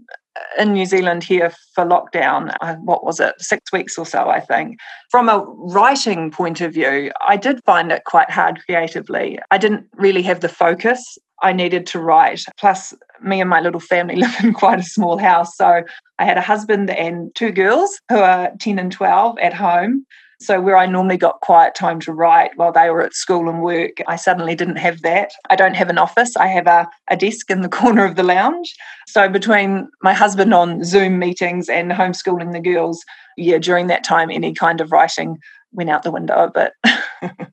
in 0.58 0.72
New 0.72 0.86
Zealand 0.86 1.24
here 1.24 1.52
for 1.74 1.84
lockdown, 1.84 2.54
uh, 2.60 2.74
what 2.76 3.04
was 3.04 3.20
it, 3.20 3.34
six 3.38 3.72
weeks 3.72 3.98
or 3.98 4.06
so, 4.06 4.28
I 4.28 4.40
think. 4.40 4.78
From 5.10 5.28
a 5.28 5.38
writing 5.38 6.30
point 6.30 6.60
of 6.60 6.72
view, 6.72 7.10
I 7.26 7.36
did 7.36 7.60
find 7.64 7.92
it 7.92 8.04
quite 8.04 8.30
hard 8.30 8.60
creatively. 8.64 9.38
I 9.50 9.58
didn't 9.58 9.86
really 9.94 10.22
have 10.22 10.40
the 10.40 10.48
focus 10.48 11.18
I 11.42 11.52
needed 11.52 11.86
to 11.88 12.00
write. 12.00 12.44
Plus, 12.58 12.94
me 13.22 13.40
and 13.40 13.50
my 13.50 13.60
little 13.60 13.80
family 13.80 14.16
live 14.16 14.34
in 14.42 14.52
quite 14.52 14.78
a 14.78 14.84
small 14.84 15.18
house. 15.18 15.56
So 15.56 15.82
I 16.18 16.24
had 16.24 16.38
a 16.38 16.42
husband 16.42 16.90
and 16.90 17.34
two 17.34 17.50
girls 17.50 18.00
who 18.08 18.18
are 18.18 18.52
10 18.60 18.78
and 18.78 18.92
12 18.92 19.38
at 19.38 19.54
home. 19.54 20.06
So, 20.42 20.60
where 20.60 20.76
I 20.76 20.86
normally 20.86 21.16
got 21.16 21.40
quiet 21.40 21.74
time 21.74 22.00
to 22.00 22.12
write 22.12 22.50
while 22.56 22.72
they 22.72 22.90
were 22.90 23.02
at 23.02 23.14
school 23.14 23.48
and 23.48 23.62
work, 23.62 23.98
I 24.08 24.16
suddenly 24.16 24.54
didn't 24.54 24.76
have 24.76 25.02
that. 25.02 25.32
I 25.50 25.56
don't 25.56 25.74
have 25.74 25.88
an 25.88 25.98
office, 25.98 26.36
I 26.36 26.48
have 26.48 26.66
a, 26.66 26.88
a 27.08 27.16
desk 27.16 27.50
in 27.50 27.60
the 27.60 27.68
corner 27.80 28.04
of 28.04 28.16
the 28.16 28.22
lounge. 28.22 28.74
So, 29.06 29.28
between 29.28 29.88
my 30.02 30.12
husband 30.12 30.52
on 30.52 30.84
Zoom 30.84 31.18
meetings 31.18 31.68
and 31.68 31.92
homeschooling 31.92 32.52
the 32.52 32.60
girls, 32.60 33.04
yeah, 33.36 33.58
during 33.58 33.86
that 33.86 34.04
time, 34.04 34.30
any 34.30 34.52
kind 34.52 34.80
of 34.80 34.90
writing 34.90 35.38
went 35.72 35.90
out 35.90 36.02
the 36.02 36.10
window 36.10 36.44
a 36.44 36.50
bit. 36.50 36.72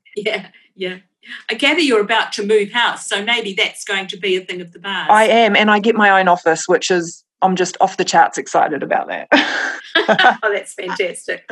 yeah, 0.16 0.48
yeah. 0.74 0.98
I 1.48 1.54
gather 1.54 1.80
you're 1.80 2.00
about 2.00 2.32
to 2.34 2.46
move 2.46 2.72
house, 2.72 3.06
so 3.06 3.22
maybe 3.22 3.52
that's 3.52 3.84
going 3.84 4.06
to 4.08 4.16
be 4.16 4.36
a 4.36 4.40
thing 4.40 4.60
of 4.60 4.72
the 4.72 4.80
past. 4.80 5.10
I 5.10 5.24
am, 5.24 5.54
and 5.54 5.70
I 5.70 5.78
get 5.78 5.94
my 5.94 6.18
own 6.18 6.28
office, 6.28 6.66
which 6.66 6.90
is 6.90 7.24
I'm 7.42 7.56
just 7.56 7.76
off 7.80 7.96
the 7.96 8.04
charts 8.04 8.38
excited 8.38 8.82
about 8.82 9.08
that. 9.08 9.28
oh, 9.96 10.52
that's 10.52 10.74
fantastic. 10.74 11.44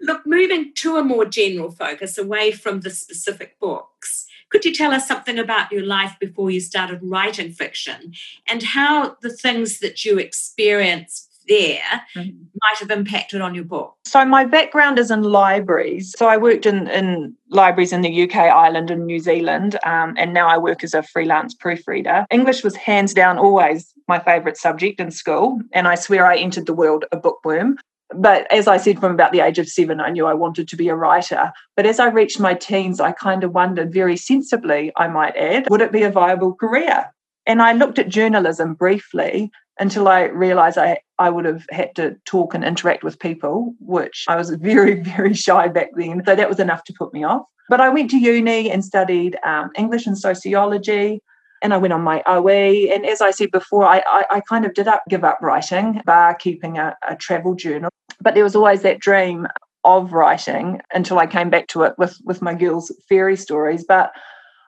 Look, 0.00 0.26
moving 0.26 0.72
to 0.74 0.96
a 0.96 1.04
more 1.04 1.24
general 1.24 1.70
focus 1.70 2.18
away 2.18 2.52
from 2.52 2.80
the 2.80 2.90
specific 2.90 3.58
books, 3.58 4.26
could 4.50 4.64
you 4.64 4.72
tell 4.72 4.92
us 4.92 5.06
something 5.06 5.38
about 5.38 5.70
your 5.70 5.84
life 5.84 6.16
before 6.18 6.50
you 6.50 6.60
started 6.60 7.00
writing 7.02 7.52
fiction 7.52 8.12
and 8.46 8.62
how 8.62 9.16
the 9.20 9.30
things 9.30 9.80
that 9.80 10.04
you 10.04 10.18
experienced 10.18 11.26
there 11.46 12.02
mm-hmm. 12.14 12.36
might 12.62 12.78
have 12.78 12.90
impacted 12.90 13.40
on 13.40 13.54
your 13.54 13.64
book? 13.64 13.94
So, 14.04 14.24
my 14.24 14.44
background 14.44 14.98
is 14.98 15.10
in 15.10 15.22
libraries. 15.22 16.14
So, 16.18 16.26
I 16.26 16.36
worked 16.36 16.66
in, 16.66 16.88
in 16.88 17.34
libraries 17.50 17.92
in 17.92 18.00
the 18.02 18.22
UK, 18.22 18.36
Ireland, 18.36 18.90
and 18.90 19.06
New 19.06 19.18
Zealand, 19.18 19.78
um, 19.84 20.14
and 20.18 20.32
now 20.32 20.48
I 20.48 20.58
work 20.58 20.82
as 20.82 20.94
a 20.94 21.02
freelance 21.02 21.54
proofreader. 21.54 22.26
English 22.30 22.64
was 22.64 22.74
hands 22.76 23.12
down 23.12 23.38
always 23.38 23.94
my 24.08 24.18
favourite 24.18 24.56
subject 24.56 25.00
in 25.00 25.10
school, 25.10 25.60
and 25.72 25.86
I 25.86 25.94
swear 25.94 26.26
I 26.26 26.36
entered 26.36 26.66
the 26.66 26.74
world 26.74 27.04
a 27.12 27.16
bookworm. 27.16 27.78
But 28.14 28.50
as 28.50 28.66
I 28.66 28.78
said, 28.78 29.00
from 29.00 29.12
about 29.12 29.32
the 29.32 29.40
age 29.40 29.58
of 29.58 29.68
seven, 29.68 30.00
I 30.00 30.10
knew 30.10 30.26
I 30.26 30.34
wanted 30.34 30.66
to 30.68 30.76
be 30.76 30.88
a 30.88 30.96
writer. 30.96 31.52
But 31.76 31.84
as 31.84 32.00
I 32.00 32.08
reached 32.08 32.40
my 32.40 32.54
teens, 32.54 33.00
I 33.00 33.12
kind 33.12 33.44
of 33.44 33.52
wondered 33.52 33.92
very 33.92 34.16
sensibly, 34.16 34.92
I 34.96 35.08
might 35.08 35.36
add, 35.36 35.68
would 35.68 35.82
it 35.82 35.92
be 35.92 36.04
a 36.04 36.10
viable 36.10 36.54
career? 36.54 37.12
And 37.44 37.60
I 37.60 37.72
looked 37.72 37.98
at 37.98 38.08
journalism 38.08 38.74
briefly 38.74 39.50
until 39.78 40.08
I 40.08 40.24
realized 40.24 40.78
I, 40.78 40.98
I 41.18 41.30
would 41.30 41.44
have 41.44 41.64
had 41.70 41.94
to 41.96 42.16
talk 42.24 42.54
and 42.54 42.64
interact 42.64 43.04
with 43.04 43.18
people, 43.18 43.74
which 43.78 44.24
I 44.28 44.36
was 44.36 44.50
very, 44.60 44.94
very 44.94 45.34
shy 45.34 45.68
back 45.68 45.90
then. 45.94 46.22
So 46.24 46.34
that 46.34 46.48
was 46.48 46.60
enough 46.60 46.84
to 46.84 46.94
put 46.98 47.12
me 47.12 47.24
off. 47.24 47.42
But 47.68 47.80
I 47.80 47.90
went 47.90 48.10
to 48.10 48.18
uni 48.18 48.70
and 48.70 48.82
studied 48.82 49.36
um, 49.44 49.70
English 49.76 50.06
and 50.06 50.16
sociology, 50.16 51.20
and 51.62 51.74
I 51.74 51.76
went 51.76 51.92
on 51.92 52.02
my 52.02 52.22
OE. 52.26 52.88
And 52.92 53.06
as 53.06 53.20
I 53.20 53.30
said 53.30 53.50
before, 53.50 53.84
I, 53.84 54.02
I, 54.06 54.24
I 54.30 54.40
kind 54.40 54.64
of 54.64 54.74
did 54.74 54.88
up, 54.88 55.02
give 55.08 55.24
up 55.24 55.38
writing, 55.40 56.02
bar 56.04 56.34
keeping 56.34 56.78
a, 56.78 56.96
a 57.08 57.16
travel 57.16 57.54
journal. 57.54 57.90
But 58.20 58.34
there 58.34 58.44
was 58.44 58.56
always 58.56 58.82
that 58.82 59.00
dream 59.00 59.46
of 59.84 60.12
writing 60.12 60.80
until 60.92 61.18
I 61.18 61.26
came 61.26 61.50
back 61.50 61.68
to 61.68 61.82
it 61.82 61.94
with, 61.98 62.18
with 62.24 62.42
my 62.42 62.54
girls' 62.54 62.92
fairy 63.08 63.36
stories. 63.36 63.84
But 63.84 64.12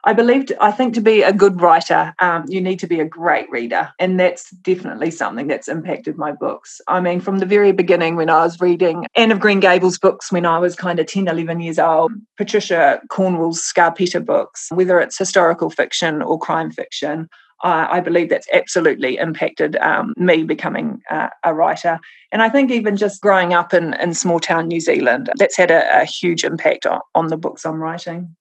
I 0.05 0.15
believe, 0.15 0.51
I 0.61 0.71
think 0.71 0.95
to 0.95 1.01
be 1.01 1.23
a 1.23 1.33
good 1.33 1.61
writer, 1.61 2.15
um, 2.21 2.45
you 2.49 2.61
need 2.61 2.79
to 2.79 2.87
be 2.87 3.01
a 3.01 3.05
great 3.05 3.51
reader. 3.51 3.93
And 3.99 4.19
that's 4.19 4.51
definitely 4.51 5.11
something 5.11 5.47
that's 5.47 5.69
impacted 5.69 6.17
my 6.17 6.33
books. 6.33 6.81
I 6.89 7.01
mean, 7.01 7.21
from 7.21 7.39
the 7.39 7.47
very 7.47 7.73
beginning, 7.73 8.17
when 8.17 8.31
I 8.31 8.43
was 8.45 8.61
reading 8.61 9.07
Anne 9.15 9.31
of 9.31 9.41
Green 9.41 9.61
Gables 9.61 9.99
books 9.99 10.33
when 10.33 10.47
I 10.47 10.59
was 10.59 10.75
kind 10.75 10.99
of 10.99 11.07
10, 11.07 11.29
11 11.29 11.61
years 11.61 11.79
old, 11.79 12.13
Patricia 12.39 13.01
Cornwell's 13.11 13.61
Scarpetta 13.61 14.25
books, 14.25 14.69
whether 14.73 15.01
it's 15.01 15.19
historical 15.19 15.69
fiction 15.69 16.23
or 16.23 16.39
crime 16.39 16.71
fiction, 16.71 17.29
I 17.63 18.01
believe 18.01 18.31
that's 18.31 18.49
absolutely 18.55 19.19
impacted 19.19 19.77
um, 19.77 20.15
me 20.17 20.45
becoming 20.45 21.03
uh, 21.11 21.29
a 21.45 21.53
writer. 21.53 22.01
And 22.33 22.41
I 22.41 22.49
think 22.49 22.71
even 22.71 22.97
just 22.97 23.21
growing 23.21 23.53
up 23.53 23.75
in, 23.75 23.93
in 24.01 24.15
small 24.15 24.41
town 24.41 24.69
New 24.69 24.81
Zealand, 24.81 25.29
that's 25.37 25.59
had 25.59 25.71
a, 25.71 26.01
a 26.01 26.07
huge 26.07 26.43
impact 26.43 26.87
on, 26.87 27.01
on 27.15 27.27
the 27.27 27.37
books 27.37 27.67
I'm 27.67 27.77
writing. 27.77 28.35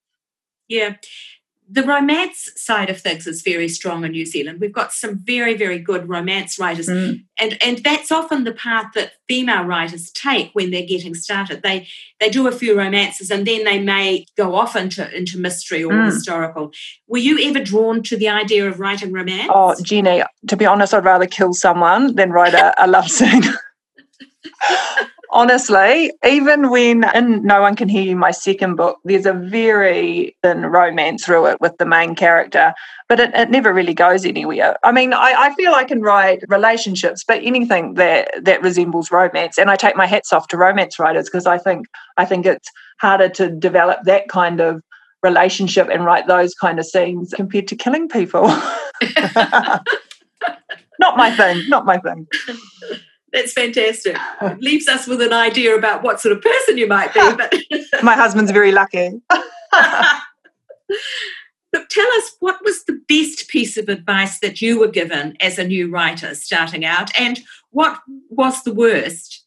Yeah 0.68 0.94
the 1.72 1.84
romance 1.84 2.50
side 2.56 2.90
of 2.90 3.00
things 3.00 3.28
is 3.28 3.42
very 3.42 3.68
strong 3.68 4.04
in 4.04 4.10
New 4.10 4.26
Zealand. 4.26 4.60
We've 4.60 4.72
got 4.72 4.92
some 4.92 5.18
very, 5.18 5.54
very 5.54 5.78
good 5.78 6.08
romance 6.08 6.58
writers, 6.58 6.88
mm. 6.88 7.22
and 7.38 7.62
and 7.62 7.78
that's 7.78 8.10
often 8.10 8.42
the 8.42 8.52
path 8.52 8.86
that 8.94 9.12
female 9.28 9.62
writers 9.64 10.10
take 10.10 10.50
when 10.52 10.70
they're 10.70 10.86
getting 10.86 11.14
started. 11.14 11.62
They 11.62 11.86
they 12.18 12.28
do 12.28 12.48
a 12.48 12.52
few 12.52 12.76
romances, 12.76 13.30
and 13.30 13.46
then 13.46 13.64
they 13.64 13.78
may 13.78 14.26
go 14.36 14.56
off 14.56 14.74
into 14.74 15.16
into 15.16 15.38
mystery 15.38 15.84
or 15.84 15.92
mm. 15.92 16.06
historical. 16.06 16.72
Were 17.06 17.18
you 17.18 17.38
ever 17.48 17.62
drawn 17.62 18.02
to 18.04 18.16
the 18.16 18.28
idea 18.28 18.68
of 18.68 18.80
writing 18.80 19.12
romance? 19.12 19.50
Oh, 19.54 19.76
Jeannie, 19.80 20.24
to 20.48 20.56
be 20.56 20.66
honest, 20.66 20.92
I'd 20.92 21.04
rather 21.04 21.26
kill 21.26 21.52
someone 21.52 22.16
than 22.16 22.30
write 22.30 22.54
a, 22.54 22.74
a 22.84 22.88
love 22.88 23.08
scene. 23.08 23.44
honestly, 25.32 26.12
even 26.24 26.70
when 26.70 27.04
in 27.14 27.44
No 27.44 27.62
One 27.62 27.76
Can 27.76 27.88
Hear 27.88 28.02
You, 28.02 28.16
my 28.16 28.30
second 28.30 28.76
book, 28.76 28.98
there's 29.04 29.26
a 29.26 29.32
very 29.32 30.36
thin 30.42 30.66
romance 30.66 31.24
through 31.24 31.46
it 31.46 31.60
with 31.60 31.76
the 31.78 31.86
main 31.86 32.14
character, 32.14 32.74
but 33.08 33.20
it, 33.20 33.34
it 33.34 33.50
never 33.50 33.72
really 33.72 33.94
goes 33.94 34.24
anywhere. 34.24 34.76
I 34.84 34.92
mean, 34.92 35.12
I, 35.12 35.34
I, 35.36 35.54
feel 35.54 35.72
I 35.72 35.84
can 35.84 36.02
write 36.02 36.42
relationships, 36.48 37.24
but 37.26 37.42
anything 37.42 37.94
that 37.94 38.30
that 38.42 38.62
resembles 38.62 39.10
romance, 39.10 39.58
and 39.58 39.70
I 39.70 39.76
take 39.76 39.96
my 39.96 40.06
hats 40.06 40.32
off 40.32 40.48
to 40.48 40.56
romance 40.56 40.98
writers 40.98 41.26
because 41.26 41.46
I 41.46 41.58
think 41.58 41.86
I 42.16 42.24
think 42.24 42.46
it's 42.46 42.70
harder 43.00 43.28
to 43.30 43.50
develop 43.50 44.00
that 44.04 44.28
kind 44.28 44.60
of 44.60 44.82
relationship 45.22 45.88
and 45.90 46.04
write 46.04 46.26
those 46.26 46.54
kind 46.54 46.78
of 46.78 46.86
scenes 46.86 47.32
compared 47.34 47.68
to 47.68 47.76
killing 47.76 48.08
people. 48.08 48.46
not 50.98 51.16
my 51.16 51.34
thing, 51.36 51.68
not 51.68 51.84
my 51.84 51.98
thing. 51.98 52.26
That's 53.32 53.52
fantastic. 53.52 54.16
It 54.42 54.60
leaves 54.60 54.88
us 54.88 55.06
with 55.06 55.22
an 55.22 55.32
idea 55.32 55.76
about 55.76 56.02
what 56.02 56.20
sort 56.20 56.36
of 56.36 56.42
person 56.42 56.78
you 56.78 56.86
might 56.86 57.14
be. 57.14 57.20
But 57.20 57.54
my 58.02 58.14
husband's 58.14 58.50
very 58.50 58.72
lucky. 58.72 59.20
Look, 61.72 61.88
tell 61.88 62.08
us 62.16 62.36
what 62.40 62.58
was 62.64 62.84
the 62.84 63.00
best 63.08 63.48
piece 63.48 63.76
of 63.76 63.88
advice 63.88 64.40
that 64.40 64.60
you 64.60 64.80
were 64.80 64.88
given 64.88 65.36
as 65.40 65.58
a 65.58 65.64
new 65.64 65.88
writer 65.88 66.34
starting 66.34 66.84
out, 66.84 67.16
and 67.18 67.40
what 67.70 68.00
was 68.28 68.64
the 68.64 68.74
worst? 68.74 69.44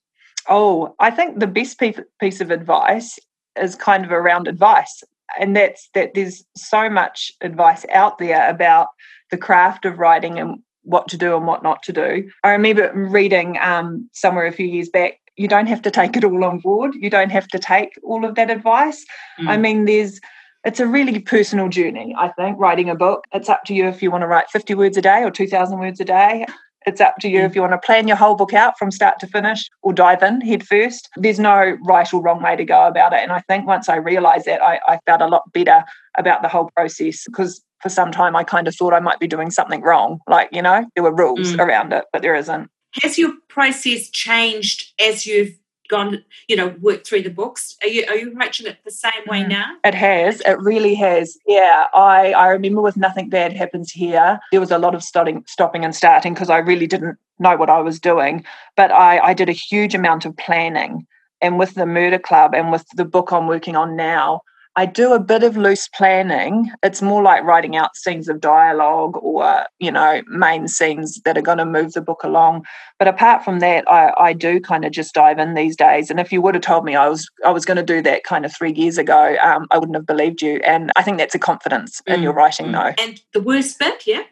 Oh, 0.48 0.96
I 1.00 1.12
think 1.12 1.40
the 1.40 1.48
best 1.48 1.80
piece 2.20 2.42
of 2.42 2.50
advice 2.52 3.20
is 3.60 3.76
kind 3.76 4.06
of 4.06 4.12
around 4.12 4.48
advice, 4.48 5.04
and 5.38 5.54
that's 5.56 5.90
that 5.96 6.14
there's 6.14 6.46
so 6.56 6.90
much 6.90 7.34
advice 7.42 7.86
out 7.92 8.20
there 8.20 8.50
about 8.50 8.88
the 9.30 9.38
craft 9.38 9.84
of 9.84 10.00
writing 10.00 10.40
and 10.40 10.60
what 10.84 11.08
to 11.10 11.18
do 11.18 11.36
and 11.36 11.48
what 11.48 11.64
not 11.64 11.84
to 11.84 11.94
do. 11.94 12.30
I 12.44 12.52
remember 12.52 12.92
reading 12.94 13.58
um, 13.62 14.10
somewhere 14.14 14.46
a 14.46 14.52
few 14.52 14.68
years 14.68 14.90
back, 14.90 15.20
you 15.36 15.48
don't 15.48 15.68
have 15.68 15.82
to 15.82 15.92
take 15.92 16.16
it 16.16 16.24
all 16.24 16.44
on 16.44 16.60
board. 16.60 16.94
You 16.96 17.10
don't 17.10 17.32
have 17.32 17.48
to 17.50 17.60
take 17.60 17.94
all 18.04 18.26
of 18.26 18.36
that 18.36 18.50
advice. 18.50 19.04
Mm. 19.40 19.48
I 19.48 19.58
mean, 19.58 19.86
there's 19.86 20.20
it's 20.66 20.80
a 20.80 20.88
really 20.88 21.20
personal 21.20 21.68
journey, 21.68 22.16
I 22.18 22.30
think, 22.30 22.58
writing 22.58 22.90
a 22.90 22.96
book. 22.96 23.26
It's 23.34 23.50
up 23.50 23.66
to 23.66 23.74
you 23.74 23.88
if 23.88 24.02
you 24.02 24.10
want 24.10 24.22
to 24.22 24.28
write 24.28 24.50
50 24.50 24.76
words 24.76 24.96
a 24.96 25.02
day 25.02 25.24
or 25.24 25.30
2,000 25.30 25.78
words 25.78 26.00
a 26.00 26.06
day. 26.06 26.46
It's 26.86 27.02
up 27.02 27.16
to 27.20 27.30
you 27.30 27.40
mm. 27.40 27.46
if 27.46 27.56
you 27.56 27.62
want 27.62 27.74
to 27.74 27.86
plan 27.86 28.08
your 28.08 28.18
whole 28.18 28.36
book 28.36 28.54
out 28.54 28.78
from 28.78 28.92
start 28.92 29.20
to 29.20 29.28
finish 29.28 29.70
or 29.82 29.94
dive 29.94 30.24
in 30.24 30.42
head 30.42 30.66
first. 30.66 31.10
There's 31.18 31.40
no 31.40 31.78
right 31.86 32.14
or 32.14 32.22
wrong 32.22 32.42
way 32.42 32.56
to 32.56 32.66
go 32.66 32.88
about 32.88 33.14
it. 33.14 33.20
And 33.20 33.32
I 33.32 33.42
think 33.42 33.68
once 33.68 33.90
I 33.90 33.96
realized 33.96 34.46
that, 34.46 34.62
I, 34.62 34.80
I 34.88 35.00
felt 35.06 35.22
a 35.22 35.28
lot 35.28 35.52
better 35.54 35.84
about 36.18 36.42
the 36.42 36.48
whole 36.48 36.70
process 36.76 37.24
because 37.26 37.62
for 37.84 37.90
some 37.90 38.12
time 38.12 38.36
I 38.36 38.44
kind 38.44 38.68
of 38.68 38.76
thought 38.76 38.94
I 38.94 39.00
might 39.00 39.20
be 39.20 39.28
doing 39.28 39.52
something 39.52 39.82
wrong. 39.82 40.20
Like, 40.28 40.50
you 40.52 40.62
know, 40.62 40.86
there 40.96 41.04
were 41.04 41.14
rules 41.14 41.54
mm. 41.54 41.60
around 41.60 41.94
it, 41.94 42.06
but 42.12 42.24
there 42.24 42.34
isn't. 42.34 42.72
Has 43.02 43.18
your 43.18 43.34
process 43.50 44.10
changed 44.10 44.94
as 45.00 45.26
you've 45.26 45.52
gone, 45.90 46.24
you 46.48 46.56
know, 46.56 46.74
worked 46.80 47.06
through 47.06 47.24
the 47.24 47.30
books? 47.30 47.76
Are 47.84 47.88
you 47.88 48.06
are 48.10 48.16
you 48.16 48.32
approaching 48.32 48.66
it 48.66 48.78
the 48.86 48.92
same 48.92 49.12
way 49.28 49.44
mm. 49.44 49.50
now? 49.50 49.74
It 49.84 49.94
has. 49.94 50.42
It 50.42 50.60
really 50.60 50.96
has. 50.96 51.38
Yeah. 51.46 51.88
I 51.94 52.32
I 52.34 52.48
remember 52.48 52.82
with 52.82 52.98
nothing 52.98 53.30
bad 53.30 53.54
happens 53.54 53.92
here. 53.92 54.40
There 54.52 54.62
was 54.62 54.72
a 54.72 54.80
lot 54.80 54.96
of 54.96 55.04
starting, 55.04 55.44
stopping 55.48 55.84
and 55.84 55.96
starting 55.96 56.34
because 56.34 56.50
I 56.50 56.60
really 56.60 56.88
didn't 56.88 57.18
know 57.40 57.58
what 57.58 57.70
I 57.70 57.80
was 57.80 58.00
doing. 58.00 58.46
But 58.78 58.92
I 58.92 59.20
I 59.20 59.34
did 59.34 59.50
a 59.50 59.54
huge 59.54 59.94
amount 59.94 60.26
of 60.26 60.36
planning. 60.38 61.06
And 61.42 61.60
with 61.60 61.74
the 61.74 61.86
Murder 61.86 62.20
Club 62.20 62.56
and 62.56 62.72
with 62.72 62.86
the 62.96 63.04
book 63.04 63.34
I'm 63.34 63.48
working 63.48 63.76
on 63.76 63.98
now, 63.98 64.42
I 64.76 64.88
do 64.88 65.14
a 65.14 65.20
bit 65.20 65.44
of 65.44 65.56
loose 65.56 65.88
planning. 65.88 66.72
It's 66.82 67.02
more 67.02 67.22
like 67.22 67.44
writing 67.44 67.76
out 67.76 67.96
scenes 67.96 68.28
of 68.28 68.42
dialogue 68.42 69.18
or, 69.22 69.66
you 69.80 69.92
know, 69.92 70.24
main 70.28 70.68
scenes 70.68 71.22
that 71.26 71.38
are 71.38 71.44
going 71.44 71.60
to 71.60 71.66
move 71.66 71.94
the 71.94 72.02
book 72.02 72.24
along. 72.24 72.66
But 72.98 73.08
apart 73.08 73.46
from 73.46 73.60
that, 73.60 73.88
I, 73.88 74.14
I 74.18 74.34
do 74.34 74.60
kind 74.60 74.84
of 74.84 74.92
just 74.92 75.14
dive 75.14 75.38
in 75.38 75.54
these 75.54 75.76
days. 75.76 76.10
And 76.10 76.20
if 76.20 76.32
you 76.32 76.42
would 76.42 76.56
have 76.56 76.64
told 76.64 76.86
me 76.86 76.96
I 76.96 77.08
was 77.08 77.30
I 77.46 77.52
was 77.52 77.66
going 77.66 77.78
to 77.78 77.84
do 77.84 78.02
that 78.02 78.24
kind 78.24 78.46
of 78.46 78.56
three 78.56 78.74
years 78.74 78.98
ago, 78.98 79.36
um, 79.44 79.68
I 79.70 79.78
wouldn't 79.78 79.96
have 79.96 80.08
believed 80.08 80.42
you. 80.42 80.60
And 80.66 80.92
I 80.96 81.04
think 81.04 81.20
that's 81.20 81.36
a 81.36 81.40
confidence 81.40 82.02
mm. 82.08 82.16
in 82.16 82.24
your 82.24 82.34
writing, 82.34 82.68
mm. 82.68 82.72
though. 82.74 83.04
And 83.04 83.22
the 83.34 83.42
worst 83.42 83.78
bit, 83.78 84.08
yeah? 84.08 84.24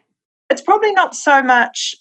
It's 0.50 0.62
probably 0.62 0.92
not 0.92 1.14
so 1.14 1.42
much 1.42 1.94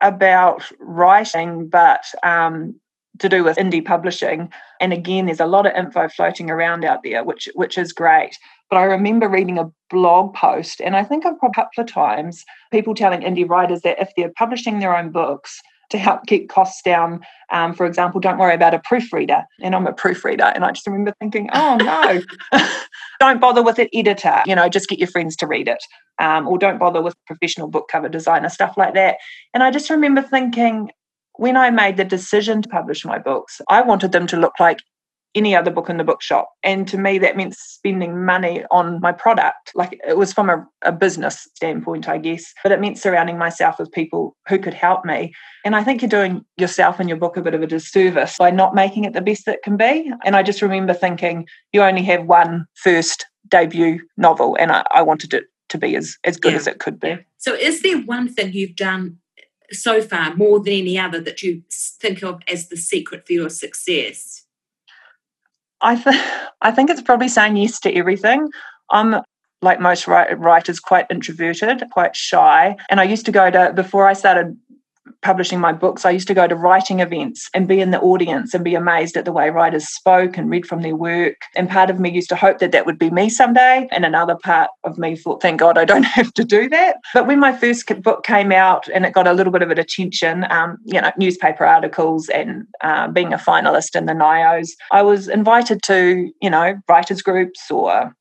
about 0.00 0.70
writing, 0.78 1.68
but 1.68 2.04
um, 2.22 2.80
to 3.18 3.28
do 3.28 3.44
with 3.44 3.56
indie 3.56 3.84
publishing. 3.84 4.50
And 4.80 4.92
again, 4.92 5.26
there's 5.26 5.40
a 5.40 5.46
lot 5.46 5.66
of 5.66 5.74
info 5.74 6.08
floating 6.08 6.50
around 6.50 6.84
out 6.84 7.00
there, 7.02 7.24
which 7.24 7.48
which 7.54 7.76
is 7.76 7.92
great. 7.92 8.36
But 8.68 8.76
I 8.76 8.84
remember 8.84 9.28
reading 9.28 9.58
a 9.58 9.70
blog 9.90 10.34
post, 10.34 10.80
and 10.80 10.96
I 10.96 11.04
think 11.04 11.24
a 11.24 11.34
couple 11.54 11.82
of 11.82 11.86
times 11.86 12.44
people 12.70 12.94
telling 12.94 13.20
indie 13.22 13.48
writers 13.48 13.82
that 13.82 14.00
if 14.00 14.10
they're 14.16 14.32
publishing 14.36 14.78
their 14.78 14.96
own 14.96 15.10
books 15.10 15.60
to 15.90 15.98
help 15.98 16.24
keep 16.26 16.48
costs 16.48 16.80
down, 16.82 17.20
um, 17.50 17.74
for 17.74 17.84
example, 17.84 18.20
don't 18.20 18.38
worry 18.38 18.54
about 18.54 18.74
a 18.74 18.78
proofreader. 18.78 19.42
And 19.60 19.74
I'm 19.74 19.88
a 19.88 19.92
proofreader, 19.92 20.52
and 20.54 20.64
I 20.64 20.70
just 20.70 20.86
remember 20.86 21.12
thinking, 21.18 21.50
oh 21.52 21.76
no, 21.80 22.60
don't 23.20 23.40
bother 23.40 23.62
with 23.62 23.80
an 23.80 23.88
editor. 23.92 24.40
You 24.46 24.54
know, 24.54 24.68
just 24.68 24.88
get 24.88 25.00
your 25.00 25.08
friends 25.08 25.34
to 25.36 25.48
read 25.48 25.66
it, 25.66 25.82
um, 26.20 26.46
or 26.46 26.58
don't 26.58 26.78
bother 26.78 27.02
with 27.02 27.16
professional 27.26 27.68
book 27.68 27.88
cover 27.90 28.08
designer 28.08 28.48
stuff 28.48 28.74
like 28.76 28.94
that. 28.94 29.16
And 29.52 29.64
I 29.64 29.72
just 29.72 29.90
remember 29.90 30.22
thinking, 30.22 30.92
when 31.40 31.56
I 31.56 31.70
made 31.70 31.96
the 31.96 32.04
decision 32.04 32.60
to 32.60 32.68
publish 32.68 33.02
my 33.02 33.18
books, 33.18 33.62
I 33.70 33.80
wanted 33.80 34.12
them 34.12 34.26
to 34.26 34.36
look 34.36 34.52
like 34.60 34.80
any 35.34 35.56
other 35.56 35.70
book 35.70 35.88
in 35.88 35.96
the 35.96 36.04
bookshop. 36.04 36.50
And 36.62 36.86
to 36.88 36.98
me, 36.98 37.16
that 37.18 37.34
meant 37.34 37.54
spending 37.54 38.26
money 38.26 38.62
on 38.70 39.00
my 39.00 39.12
product. 39.12 39.72
Like 39.74 39.98
it 40.06 40.18
was 40.18 40.34
from 40.34 40.50
a, 40.50 40.66
a, 40.82 40.92
business 40.92 41.48
standpoint, 41.54 42.10
I 42.10 42.18
guess, 42.18 42.52
but 42.62 42.72
it 42.72 42.80
meant 42.80 42.98
surrounding 42.98 43.38
myself 43.38 43.78
with 43.78 43.90
people 43.90 44.36
who 44.48 44.58
could 44.58 44.74
help 44.74 45.06
me. 45.06 45.32
And 45.64 45.74
I 45.74 45.82
think 45.82 46.02
you're 46.02 46.10
doing 46.10 46.44
yourself 46.58 47.00
and 47.00 47.08
your 47.08 47.16
book 47.16 47.38
a 47.38 47.42
bit 47.42 47.54
of 47.54 47.62
a 47.62 47.66
disservice 47.66 48.36
by 48.36 48.50
not 48.50 48.74
making 48.74 49.04
it 49.04 49.14
the 49.14 49.22
best 49.22 49.48
it 49.48 49.62
can 49.62 49.78
be. 49.78 50.12
And 50.26 50.36
I 50.36 50.42
just 50.42 50.60
remember 50.60 50.92
thinking, 50.92 51.46
you 51.72 51.80
only 51.80 52.02
have 52.02 52.26
one 52.26 52.66
first 52.74 53.24
debut 53.48 54.00
novel, 54.18 54.56
and 54.60 54.72
I, 54.72 54.84
I 54.92 55.00
wanted 55.00 55.32
it 55.32 55.44
to 55.70 55.78
be 55.78 55.96
as, 55.96 56.18
as 56.24 56.36
good 56.36 56.52
yeah. 56.52 56.58
as 56.58 56.66
it 56.66 56.80
could 56.80 57.00
be. 57.00 57.16
So, 57.38 57.54
is 57.54 57.80
there 57.80 57.98
one 58.02 58.28
thing 58.28 58.52
you've 58.52 58.76
done 58.76 59.16
so 59.72 60.02
far 60.02 60.34
more 60.36 60.60
than 60.60 60.72
any 60.72 60.98
other 60.98 61.20
that 61.20 61.42
you 61.42 61.62
think 61.70 62.22
of 62.22 62.40
as 62.48 62.68
the 62.68 62.76
secret 62.76 63.26
for 63.26 63.32
your 63.32 63.50
success? 63.50 64.44
I 65.80 65.96
th- 65.96 66.16
I 66.62 66.70
think 66.70 66.90
it's 66.90 67.02
probably 67.02 67.28
saying 67.28 67.56
yes 67.56 67.80
to 67.80 67.94
everything. 67.94 68.50
I'm 68.90 69.22
like 69.62 69.80
most 69.80 70.06
writers 70.06 70.80
quite 70.80 71.06
introverted, 71.10 71.82
quite 71.92 72.16
shy, 72.16 72.76
and 72.88 73.00
I 73.00 73.04
used 73.04 73.26
to 73.26 73.32
go 73.32 73.50
to 73.50 73.72
before 73.74 74.06
I 74.06 74.14
started 74.14 74.56
publishing 75.22 75.60
my 75.60 75.72
books, 75.72 76.04
I 76.04 76.10
used 76.10 76.28
to 76.28 76.34
go 76.34 76.46
to 76.46 76.54
writing 76.54 77.00
events 77.00 77.48
and 77.54 77.68
be 77.68 77.80
in 77.80 77.90
the 77.90 78.00
audience 78.00 78.54
and 78.54 78.64
be 78.64 78.74
amazed 78.74 79.16
at 79.16 79.24
the 79.24 79.32
way 79.32 79.50
writers 79.50 79.88
spoke 79.88 80.36
and 80.36 80.50
read 80.50 80.66
from 80.66 80.82
their 80.82 80.96
work. 80.96 81.36
And 81.54 81.68
part 81.68 81.90
of 81.90 82.00
me 82.00 82.10
used 82.10 82.28
to 82.30 82.36
hope 82.36 82.58
that 82.58 82.72
that 82.72 82.86
would 82.86 82.98
be 82.98 83.10
me 83.10 83.28
someday. 83.28 83.88
And 83.90 84.04
another 84.04 84.36
part 84.36 84.70
of 84.84 84.98
me 84.98 85.16
thought, 85.16 85.42
thank 85.42 85.60
God 85.60 85.78
I 85.78 85.84
don't 85.84 86.02
have 86.18 86.32
to 86.34 86.44
do 86.44 86.68
that. 86.70 86.96
But 87.12 87.26
when 87.26 87.40
my 87.40 87.56
first 87.56 87.86
book 88.02 88.24
came 88.24 88.52
out 88.52 88.88
and 88.88 89.04
it 89.04 89.12
got 89.12 89.26
a 89.26 89.32
little 89.32 89.52
bit 89.52 89.62
of 89.62 89.70
an 89.70 89.78
attention, 89.78 90.46
um, 90.50 90.78
you 90.84 91.00
know, 91.00 91.12
newspaper 91.18 91.66
articles 91.66 92.28
and 92.28 92.66
uh, 92.82 93.08
being 93.08 93.32
a 93.32 93.38
finalist 93.38 93.96
in 93.96 94.06
the 94.06 94.12
Ngaios, 94.12 94.70
I 94.90 95.02
was 95.02 95.28
invited 95.28 95.82
to, 95.84 96.32
you 96.40 96.50
know, 96.50 96.80
writers 96.88 97.22
groups 97.22 97.70
or 97.70 98.14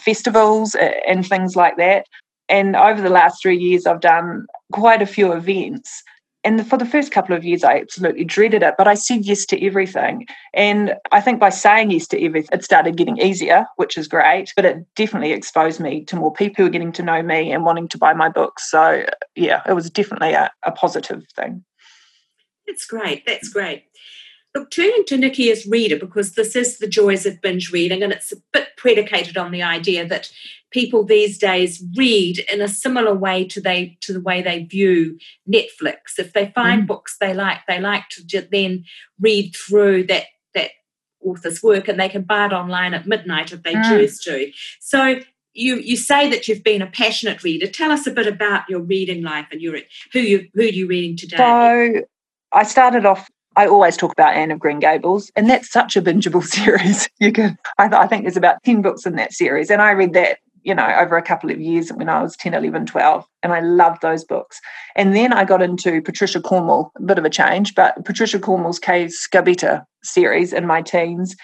festivals 0.00 0.74
and 1.06 1.26
things 1.26 1.56
like 1.56 1.76
that. 1.76 2.06
And 2.48 2.76
over 2.76 3.00
the 3.00 3.10
last 3.10 3.42
three 3.42 3.56
years, 3.56 3.86
I've 3.86 4.00
done 4.00 4.46
quite 4.72 5.02
a 5.02 5.06
few 5.06 5.32
events. 5.32 6.02
And 6.46 6.64
for 6.64 6.76
the 6.78 6.86
first 6.86 7.10
couple 7.10 7.34
of 7.34 7.44
years, 7.44 7.64
I 7.64 7.80
absolutely 7.80 8.22
dreaded 8.22 8.62
it, 8.62 8.74
but 8.78 8.86
I 8.86 8.94
said 8.94 9.24
yes 9.24 9.44
to 9.46 9.66
everything. 9.66 10.28
And 10.54 10.94
I 11.10 11.20
think 11.20 11.40
by 11.40 11.48
saying 11.48 11.90
yes 11.90 12.06
to 12.08 12.24
everything, 12.24 12.56
it 12.56 12.64
started 12.64 12.96
getting 12.96 13.18
easier, 13.18 13.66
which 13.74 13.98
is 13.98 14.06
great, 14.06 14.52
but 14.54 14.64
it 14.64 14.86
definitely 14.94 15.32
exposed 15.32 15.80
me 15.80 16.04
to 16.04 16.14
more 16.14 16.32
people 16.32 16.62
who 16.62 16.68
are 16.68 16.72
getting 16.72 16.92
to 16.92 17.02
know 17.02 17.20
me 17.20 17.50
and 17.50 17.64
wanting 17.64 17.88
to 17.88 17.98
buy 17.98 18.12
my 18.12 18.28
books. 18.28 18.70
So, 18.70 19.04
yeah, 19.34 19.62
it 19.68 19.72
was 19.72 19.90
definitely 19.90 20.34
a, 20.34 20.52
a 20.62 20.70
positive 20.70 21.24
thing. 21.34 21.64
That's 22.68 22.86
great. 22.86 23.26
That's 23.26 23.48
great. 23.48 23.82
Look, 24.56 24.70
turning 24.70 25.04
to 25.08 25.18
Nikki 25.18 25.50
as 25.50 25.66
reader, 25.66 25.98
because 25.98 26.32
this 26.32 26.56
is 26.56 26.78
the 26.78 26.86
joys 26.86 27.26
of 27.26 27.42
binge 27.42 27.70
reading, 27.70 28.02
and 28.02 28.10
it's 28.10 28.32
a 28.32 28.36
bit 28.54 28.68
predicated 28.78 29.36
on 29.36 29.50
the 29.50 29.62
idea 29.62 30.08
that 30.08 30.32
people 30.70 31.04
these 31.04 31.36
days 31.36 31.84
read 31.94 32.38
in 32.50 32.62
a 32.62 32.68
similar 32.68 33.14
way 33.14 33.44
to 33.48 33.60
they 33.60 33.98
to 34.00 34.14
the 34.14 34.20
way 34.20 34.40
they 34.40 34.64
view 34.64 35.18
Netflix. 35.46 36.18
If 36.18 36.32
they 36.32 36.52
find 36.54 36.84
mm. 36.84 36.86
books 36.86 37.18
they 37.20 37.34
like, 37.34 37.58
they 37.68 37.78
like 37.78 38.08
to 38.12 38.48
then 38.50 38.86
read 39.20 39.54
through 39.54 40.04
that 40.04 40.24
that 40.54 40.70
author's 41.20 41.62
work, 41.62 41.86
and 41.86 42.00
they 42.00 42.08
can 42.08 42.22
buy 42.22 42.46
it 42.46 42.54
online 42.54 42.94
at 42.94 43.06
midnight 43.06 43.52
if 43.52 43.62
they 43.62 43.74
mm. 43.74 43.86
choose 43.86 44.18
to. 44.20 44.50
So 44.80 45.20
you 45.52 45.76
you 45.76 45.98
say 45.98 46.30
that 46.30 46.48
you've 46.48 46.64
been 46.64 46.80
a 46.80 46.86
passionate 46.86 47.44
reader. 47.44 47.66
Tell 47.66 47.90
us 47.90 48.06
a 48.06 48.10
bit 48.10 48.26
about 48.26 48.70
your 48.70 48.80
reading 48.80 49.22
life 49.22 49.48
and 49.52 49.60
your 49.60 49.76
who 50.14 50.20
you 50.20 50.48
who 50.54 50.62
are 50.62 50.64
you 50.64 50.86
reading 50.86 51.14
today. 51.14 51.36
So 51.36 52.06
I 52.52 52.62
started 52.62 53.04
off 53.04 53.28
I 53.56 53.66
always 53.66 53.96
talk 53.96 54.12
about 54.12 54.34
Anne 54.34 54.50
of 54.50 54.58
Green 54.58 54.78
Gables, 54.78 55.32
and 55.34 55.48
that's 55.48 55.70
such 55.70 55.96
a 55.96 56.02
bingeable 56.02 56.44
series. 56.44 57.08
You 57.18 57.32
can, 57.32 57.58
I, 57.78 57.86
I, 57.86 58.06
think 58.06 58.24
there's 58.24 58.36
about 58.36 58.62
10 58.64 58.82
books 58.82 59.06
in 59.06 59.16
that 59.16 59.32
series, 59.32 59.70
and 59.70 59.80
I 59.80 59.92
read 59.92 60.12
that, 60.12 60.38
you 60.62 60.74
know, 60.74 60.86
over 60.98 61.16
a 61.16 61.22
couple 61.22 61.50
of 61.50 61.60
years 61.60 61.90
when 61.90 62.08
I 62.08 62.22
was 62.22 62.36
10, 62.36 62.52
11, 62.52 62.86
12, 62.86 63.24
and 63.42 63.52
I 63.52 63.60
loved 63.60 64.02
those 64.02 64.24
books. 64.24 64.60
And 64.94 65.16
then 65.16 65.32
I 65.32 65.44
got 65.44 65.62
into 65.62 66.02
Patricia 66.02 66.40
Cornwell, 66.40 66.92
a 66.96 67.02
bit 67.02 67.18
of 67.18 67.24
a 67.24 67.30
change, 67.30 67.74
but 67.74 68.04
Patricia 68.04 68.38
Cornwell's 68.38 68.78
Kay 68.78 69.06
Scarpetta 69.06 69.84
series 70.02 70.52
in 70.52 70.66
my 70.66 70.82
teens. 70.82 71.34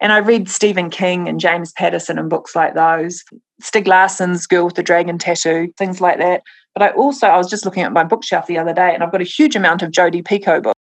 And 0.00 0.12
I 0.12 0.18
read 0.18 0.48
Stephen 0.48 0.90
King 0.90 1.28
and 1.28 1.40
James 1.40 1.72
Patterson 1.72 2.18
and 2.18 2.30
books 2.30 2.54
like 2.54 2.74
those, 2.74 3.24
Stieg 3.60 3.88
Larsson's 3.88 4.46
Girl 4.46 4.66
with 4.66 4.76
the 4.76 4.82
Dragon 4.82 5.18
Tattoo, 5.18 5.72
things 5.76 6.00
like 6.00 6.18
that. 6.18 6.42
But 6.72 6.82
I 6.84 6.90
also, 6.90 7.26
I 7.26 7.36
was 7.36 7.50
just 7.50 7.64
looking 7.64 7.82
at 7.82 7.92
my 7.92 8.04
bookshelf 8.04 8.46
the 8.46 8.58
other 8.58 8.72
day 8.72 8.94
and 8.94 9.02
I've 9.02 9.10
got 9.10 9.20
a 9.20 9.24
huge 9.24 9.56
amount 9.56 9.82
of 9.82 9.90
Jodi 9.90 10.22
Picoult 10.22 10.62
books. 10.62 10.77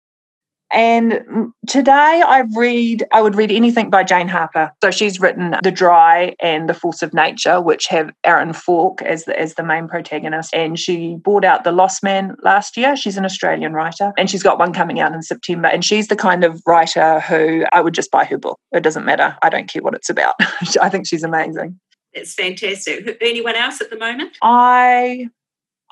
And 0.72 1.52
today 1.66 1.92
I 2.26 2.44
read, 2.54 3.04
I 3.12 3.22
would 3.22 3.34
read 3.34 3.52
anything 3.52 3.90
by 3.90 4.02
Jane 4.02 4.28
Harper. 4.28 4.72
So 4.82 4.90
she's 4.90 5.20
written 5.20 5.56
The 5.62 5.70
Dry 5.70 6.34
and 6.40 6.68
The 6.68 6.74
Force 6.74 7.02
of 7.02 7.14
Nature, 7.14 7.60
which 7.60 7.86
have 7.86 8.10
Aaron 8.24 8.52
Falk 8.52 9.00
as 9.02 9.24
the, 9.24 9.38
as 9.38 9.54
the 9.54 9.62
main 9.62 9.88
protagonist. 9.88 10.52
And 10.52 10.78
she 10.78 11.16
bought 11.16 11.44
out 11.44 11.64
The 11.64 11.72
Lost 11.72 12.02
Man 12.02 12.34
last 12.42 12.76
year. 12.76 12.96
She's 12.96 13.16
an 13.16 13.24
Australian 13.24 13.72
writer 13.72 14.12
and 14.18 14.28
she's 14.28 14.42
got 14.42 14.58
one 14.58 14.72
coming 14.72 15.00
out 15.00 15.14
in 15.14 15.22
September. 15.22 15.68
And 15.68 15.84
she's 15.84 16.08
the 16.08 16.16
kind 16.16 16.44
of 16.44 16.60
writer 16.66 17.20
who 17.20 17.64
I 17.72 17.80
would 17.80 17.94
just 17.94 18.10
buy 18.10 18.24
her 18.24 18.38
book. 18.38 18.58
It 18.72 18.82
doesn't 18.82 19.04
matter. 19.04 19.36
I 19.42 19.48
don't 19.48 19.68
care 19.68 19.82
what 19.82 19.94
it's 19.94 20.10
about. 20.10 20.34
I 20.80 20.88
think 20.88 21.06
she's 21.06 21.22
amazing. 21.22 21.78
It's 22.12 22.32
fantastic. 22.32 23.18
Anyone 23.20 23.56
else 23.56 23.80
at 23.82 23.90
the 23.90 23.98
moment? 23.98 24.38
I 24.42 25.28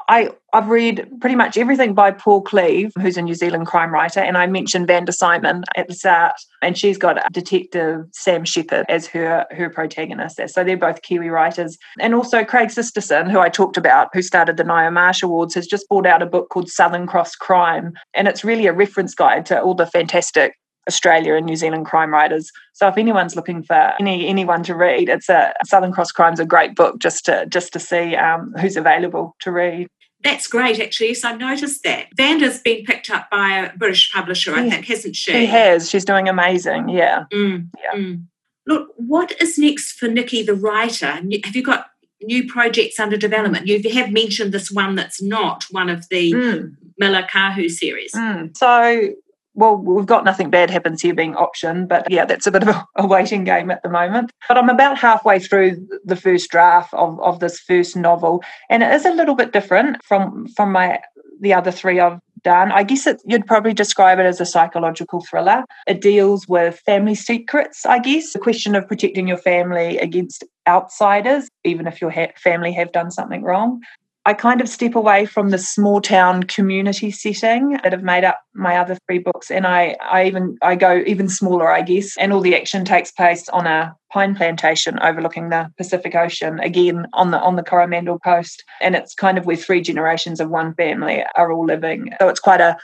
I, 0.08 0.30
I've 0.52 0.68
read 0.68 1.08
pretty 1.20 1.36
much 1.36 1.56
everything 1.56 1.94
by 1.94 2.10
Paul 2.10 2.42
Cleave, 2.42 2.92
who's 3.00 3.16
a 3.16 3.22
New 3.22 3.34
Zealand 3.34 3.66
crime 3.66 3.92
writer, 3.92 4.20
and 4.20 4.36
I 4.36 4.46
mentioned 4.46 4.86
Vanda 4.86 5.12
Symon 5.12 5.62
at 5.76 5.88
the 5.88 5.94
start, 5.94 6.34
and 6.62 6.76
she's 6.76 6.98
got 6.98 7.32
Detective 7.32 8.04
Sam 8.12 8.44
Shephard 8.44 8.84
as 8.88 9.06
her 9.08 9.46
her 9.50 9.70
protagonist. 9.70 10.40
So 10.48 10.62
they're 10.62 10.76
both 10.76 11.02
Kiwi 11.02 11.30
writers, 11.30 11.78
and 12.00 12.14
also 12.14 12.44
Craig 12.44 12.70
Sisterson, 12.70 13.30
who 13.30 13.38
I 13.40 13.48
talked 13.48 13.76
about, 13.76 14.08
who 14.12 14.22
started 14.22 14.56
the 14.56 14.64
Ngaio 14.64 14.92
Marsh 14.92 15.22
Awards, 15.22 15.54
has 15.54 15.66
just 15.66 15.88
brought 15.88 16.06
out 16.06 16.22
a 16.22 16.26
book 16.26 16.50
called 16.50 16.68
Southern 16.68 17.06
Cross 17.06 17.36
Crime, 17.36 17.94
and 18.12 18.28
it's 18.28 18.44
really 18.44 18.66
a 18.66 18.72
reference 18.72 19.14
guide 19.14 19.46
to 19.46 19.60
all 19.60 19.74
the 19.74 19.86
fantastic 19.86 20.54
Australia 20.88 21.34
and 21.34 21.46
New 21.46 21.56
Zealand 21.56 21.86
crime 21.86 22.10
writers. 22.12 22.50
So 22.72 22.88
if 22.88 22.96
anyone's 22.98 23.36
looking 23.36 23.62
for 23.62 23.92
any 24.00 24.26
anyone 24.28 24.62
to 24.64 24.74
read, 24.74 25.08
it's 25.08 25.28
a 25.28 25.52
Southern 25.64 25.92
Cross 25.92 26.12
Crime's 26.12 26.40
a 26.40 26.44
great 26.46 26.74
book 26.74 26.98
just 26.98 27.24
to 27.26 27.46
just 27.46 27.72
to 27.72 27.80
see 27.80 28.16
um, 28.16 28.52
who's 28.60 28.76
available 28.76 29.36
to 29.40 29.50
read. 29.50 29.88
That's 30.22 30.46
great, 30.46 30.80
actually. 30.80 31.08
Yes, 31.08 31.22
I 31.22 31.36
noticed 31.36 31.82
that. 31.82 32.06
Vanda's 32.16 32.58
been 32.58 32.84
picked 32.86 33.10
up 33.10 33.28
by 33.30 33.58
a 33.58 33.76
British 33.76 34.10
publisher, 34.10 34.54
I 34.54 34.70
think, 34.70 34.86
hasn't 34.86 35.16
she? 35.16 35.32
She 35.32 35.46
has. 35.46 35.90
She's 35.90 36.04
doing 36.06 36.30
amazing. 36.30 36.88
Yeah. 36.88 37.24
Mm, 37.30 37.68
Yeah. 37.82 37.98
mm. 38.00 38.24
Look, 38.66 38.88
what 38.96 39.38
is 39.42 39.58
next 39.58 39.92
for 39.92 40.08
Nikki 40.08 40.42
the 40.42 40.54
writer? 40.54 41.08
Have 41.08 41.54
you 41.54 41.62
got 41.62 41.88
new 42.22 42.46
projects 42.46 42.98
under 42.98 43.18
development? 43.18 43.66
You 43.66 43.82
have 43.92 44.10
mentioned 44.12 44.52
this 44.52 44.70
one 44.70 44.94
that's 44.94 45.20
not 45.20 45.66
one 45.70 45.90
of 45.90 46.08
the 46.08 46.32
Mm, 46.32 46.76
Miller 46.96 47.26
Kahu 47.30 47.68
series. 47.70 48.12
mm. 48.12 48.56
So, 48.56 49.10
well, 49.54 49.76
we've 49.76 50.06
got 50.06 50.24
nothing 50.24 50.50
bad 50.50 50.70
happens 50.70 51.00
here 51.00 51.14
being 51.14 51.36
option, 51.36 51.86
but 51.86 52.10
yeah, 52.10 52.24
that's 52.24 52.46
a 52.46 52.50
bit 52.50 52.62
of 52.62 52.68
a, 52.68 52.86
a 52.96 53.06
waiting 53.06 53.44
game 53.44 53.70
at 53.70 53.82
the 53.82 53.88
moment. 53.88 54.32
But 54.48 54.58
I'm 54.58 54.68
about 54.68 54.98
halfway 54.98 55.38
through 55.38 55.86
the 56.04 56.16
first 56.16 56.50
draft 56.50 56.92
of, 56.94 57.20
of 57.20 57.40
this 57.40 57.60
first 57.60 57.96
novel, 57.96 58.42
and 58.68 58.82
it 58.82 58.92
is 58.92 59.04
a 59.04 59.12
little 59.12 59.34
bit 59.34 59.52
different 59.52 60.04
from 60.04 60.48
from 60.48 60.72
my 60.72 61.00
the 61.40 61.54
other 61.54 61.70
three 61.70 62.00
I've 62.00 62.20
done. 62.42 62.70
I 62.70 62.82
guess 62.84 63.06
it, 63.06 63.20
you'd 63.24 63.46
probably 63.46 63.74
describe 63.74 64.18
it 64.18 64.26
as 64.26 64.40
a 64.40 64.46
psychological 64.46 65.20
thriller. 65.28 65.64
It 65.86 66.00
deals 66.00 66.46
with 66.46 66.80
family 66.86 67.14
secrets, 67.14 67.84
I 67.86 67.98
guess, 67.98 68.32
the 68.32 68.38
question 68.38 68.74
of 68.74 68.86
protecting 68.86 69.26
your 69.26 69.38
family 69.38 69.98
against 69.98 70.44
outsiders, 70.68 71.48
even 71.64 71.86
if 71.86 72.00
your 72.00 72.10
ha- 72.10 72.32
family 72.36 72.72
have 72.72 72.92
done 72.92 73.10
something 73.10 73.42
wrong. 73.42 73.80
I 74.26 74.32
kind 74.32 74.60
of 74.60 74.68
step 74.68 74.94
away 74.94 75.26
from 75.26 75.50
the 75.50 75.58
small 75.58 76.00
town 76.00 76.44
community 76.44 77.10
setting 77.10 77.78
that 77.82 77.92
have 77.92 78.02
made 78.02 78.24
up 78.24 78.40
my 78.54 78.76
other 78.76 78.96
three 79.06 79.18
books, 79.18 79.50
and 79.50 79.66
I, 79.66 79.96
I 80.00 80.24
even 80.26 80.56
I 80.62 80.76
go 80.76 81.02
even 81.06 81.28
smaller, 81.28 81.70
I 81.70 81.82
guess. 81.82 82.16
And 82.16 82.32
all 82.32 82.40
the 82.40 82.56
action 82.56 82.84
takes 82.84 83.10
place 83.10 83.48
on 83.50 83.66
a 83.66 83.94
pine 84.12 84.34
plantation 84.34 84.98
overlooking 85.00 85.50
the 85.50 85.70
Pacific 85.76 86.14
Ocean, 86.14 86.58
again 86.60 87.06
on 87.12 87.32
the 87.32 87.40
on 87.40 87.56
the 87.56 87.62
Coromandel 87.62 88.18
coast, 88.20 88.64
and 88.80 88.94
it's 88.94 89.14
kind 89.14 89.36
of 89.36 89.44
where 89.44 89.56
three 89.56 89.82
generations 89.82 90.40
of 90.40 90.48
one 90.48 90.74
family 90.74 91.22
are 91.36 91.52
all 91.52 91.66
living. 91.66 92.10
So 92.18 92.28
it's 92.28 92.40
quite 92.40 92.62
a 92.62 92.78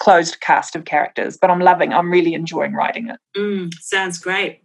closed 0.00 0.40
cast 0.40 0.74
of 0.74 0.86
characters, 0.86 1.38
but 1.40 1.50
I'm 1.50 1.60
loving. 1.60 1.92
I'm 1.92 2.10
really 2.10 2.34
enjoying 2.34 2.72
writing 2.72 3.08
it. 3.08 3.20
Mm, 3.36 3.72
sounds 3.74 4.18
great. 4.18 4.62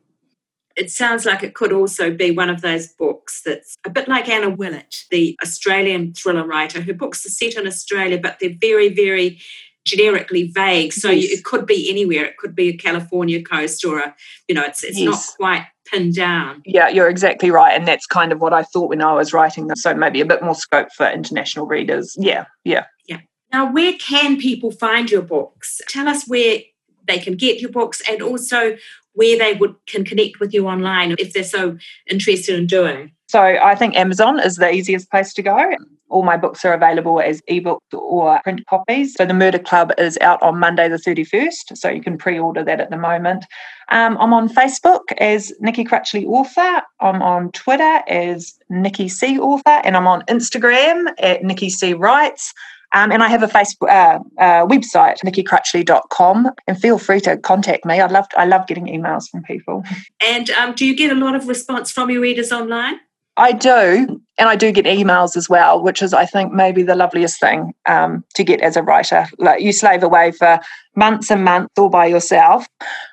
It 0.75 0.91
sounds 0.91 1.25
like 1.25 1.41
it 1.43 1.53
could 1.53 1.71
also 1.71 2.11
be 2.11 2.31
one 2.31 2.49
of 2.49 2.61
those 2.61 2.87
books 2.87 3.41
that's 3.43 3.75
a 3.85 3.89
bit 3.89 4.07
like 4.07 4.27
Anna 4.27 4.49
Willett, 4.49 5.05
the 5.09 5.37
Australian 5.41 6.13
thriller 6.13 6.45
writer. 6.45 6.81
Her 6.81 6.93
books 6.93 7.25
are 7.25 7.29
set 7.29 7.55
in 7.55 7.65
Australia, 7.65 8.19
but 8.21 8.37
they're 8.39 8.57
very, 8.59 8.89
very 8.89 9.39
generically 9.85 10.47
vague. 10.51 10.91
So 10.93 11.09
you, 11.09 11.21
Yes. 11.21 11.39
it 11.39 11.43
could 11.45 11.65
be 11.65 11.89
anywhere. 11.89 12.25
It 12.25 12.37
could 12.37 12.55
be 12.55 12.69
a 12.69 12.77
California 12.77 13.41
coast 13.41 13.85
or 13.85 13.99
a, 13.99 14.15
you 14.47 14.55
know, 14.55 14.63
it's 14.63 14.83
it's 14.83 14.99
not 14.99 15.19
quite 15.37 15.65
pinned 15.85 16.15
down. 16.15 16.61
Yeah, 16.65 16.89
you're 16.89 17.07
exactly 17.09 17.51
right. 17.51 17.71
And 17.77 17.87
that's 17.87 18.07
kind 18.07 18.31
of 18.31 18.41
what 18.41 18.51
I 18.51 18.63
thought 18.63 18.89
when 18.89 19.01
I 19.01 19.13
was 19.13 19.31
writing 19.31 19.67
them. 19.67 19.75
So 19.77 19.93
maybe 19.93 20.19
a 20.21 20.25
bit 20.25 20.41
more 20.41 20.55
scope 20.55 20.91
for 20.91 21.07
international 21.09 21.67
readers. 21.67 22.15
Yeah, 22.19 22.45
Yeah, 22.63 22.85
yeah. 23.07 23.19
Now, 23.53 23.71
where 23.71 23.93
can 23.93 24.37
people 24.37 24.71
find 24.71 25.09
your 25.11 25.21
books? 25.21 25.79
Tell 25.87 26.07
us 26.09 26.27
where 26.27 26.59
they 27.07 27.19
can 27.19 27.35
get 27.35 27.61
your 27.61 27.69
books 27.71 28.01
and 28.09 28.21
also 28.23 28.75
where 29.15 29.37
they 29.37 29.53
would 29.53 29.75
can 29.87 30.05
connect 30.05 30.39
with 30.39 30.53
you 30.53 30.67
online 30.67 31.15
if 31.17 31.33
they're 31.33 31.43
so 31.43 31.77
interested 32.09 32.57
in 32.57 32.67
doing. 32.67 33.11
So 33.27 33.41
I 33.41 33.75
think 33.75 33.95
Amazon 33.95 34.39
is 34.39 34.57
the 34.57 34.71
easiest 34.71 35.09
place 35.09 35.33
to 35.33 35.41
go. 35.41 35.75
All 36.09 36.23
my 36.23 36.37
books 36.37 36.63
are 36.63 36.73
available 36.73 37.19
as 37.19 37.41
ebooks 37.49 37.79
or 37.91 38.39
print 38.43 38.61
copies. 38.67 39.15
So 39.15 39.25
the 39.25 39.33
Murder 39.33 39.57
Club 39.57 39.91
is 39.97 40.17
out 40.21 40.41
on 40.43 40.59
Monday 40.59 40.87
the 40.87 40.97
31st, 40.97 41.75
so 41.75 41.89
you 41.89 42.01
can 42.01 42.17
pre-order 42.17 42.63
that 42.63 42.79
at 42.79 42.91
the 42.91 42.97
moment. 42.97 43.45
Um, 43.89 44.15
I'm 44.19 44.31
on 44.31 44.47
Facebook 44.47 45.01
as 45.17 45.51
Nikki 45.59 45.83
Crutchley 45.83 46.25
Author. 46.27 46.83
I'm 46.99 47.21
on 47.23 47.51
Twitter 47.51 48.01
as 48.07 48.53
Nikki 48.69 49.09
C 49.09 49.39
Author, 49.39 49.81
and 49.83 49.97
I'm 49.97 50.07
on 50.07 50.21
Instagram 50.23 51.07
at 51.17 51.43
Nikki 51.43 51.69
C 51.69 51.93
Writes. 51.95 52.53
Um, 52.95 53.11
and 53.11 53.21
I 53.21 53.27
have 53.27 53.43
a 53.43 53.47
Facebook 53.47 53.89
uh, 53.89 54.19
uh, 54.41 54.65
website, 54.65 55.17
nikkicrutchley.com, 55.25 56.49
and 56.65 56.79
feel 56.79 56.97
free 56.97 57.19
to 57.21 57.35
contact 57.35 57.85
me. 57.85 57.99
I 57.99 58.07
love 58.07 58.25
I 58.37 58.45
love 58.45 58.67
getting 58.67 58.85
emails 58.85 59.29
from 59.29 59.43
people. 59.43 59.83
And 60.25 60.49
um, 60.51 60.73
do 60.73 60.85
you 60.85 60.95
get 60.95 61.11
a 61.11 61.15
lot 61.15 61.35
of 61.35 61.47
response 61.49 61.91
from 61.91 62.09
your 62.09 62.21
readers 62.21 62.53
online? 62.53 62.95
I 63.37 63.51
do, 63.51 64.21
and 64.37 64.47
I 64.47 64.55
do 64.55 64.71
get 64.71 64.85
emails 64.85 65.35
as 65.35 65.49
well, 65.49 65.83
which 65.83 66.01
is, 66.01 66.13
I 66.13 66.25
think, 66.25 66.53
maybe 66.53 66.83
the 66.83 66.95
loveliest 66.95 67.37
thing 67.37 67.73
um, 67.85 68.23
to 68.35 68.45
get 68.45 68.61
as 68.61 68.77
a 68.77 68.81
writer. 68.81 69.27
Like 69.39 69.61
you 69.61 69.73
slave 69.73 70.03
away 70.03 70.31
for 70.31 70.57
months 70.95 71.29
and 71.29 71.43
months 71.43 71.73
all 71.77 71.89
by 71.89 72.05
yourself 72.05 72.65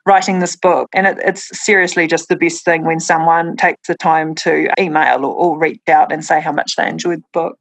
writing 0.07 0.39
this 0.39 0.55
book, 0.55 0.91
and 0.93 1.09
it, 1.09 1.19
it's 1.25 1.65
seriously 1.65 2.07
just 2.07 2.29
the 2.29 2.37
best 2.37 2.65
thing 2.65 2.85
when 2.85 3.01
someone 3.01 3.57
takes 3.57 3.89
the 3.89 3.97
time 3.97 4.37
to 4.37 4.69
email 4.79 5.25
or, 5.25 5.35
or 5.35 5.59
reach 5.59 5.81
out 5.89 6.13
and 6.13 6.25
say 6.25 6.41
how 6.41 6.53
much 6.53 6.77
they 6.77 6.89
enjoyed 6.89 7.19
the 7.19 7.29
book. 7.33 7.59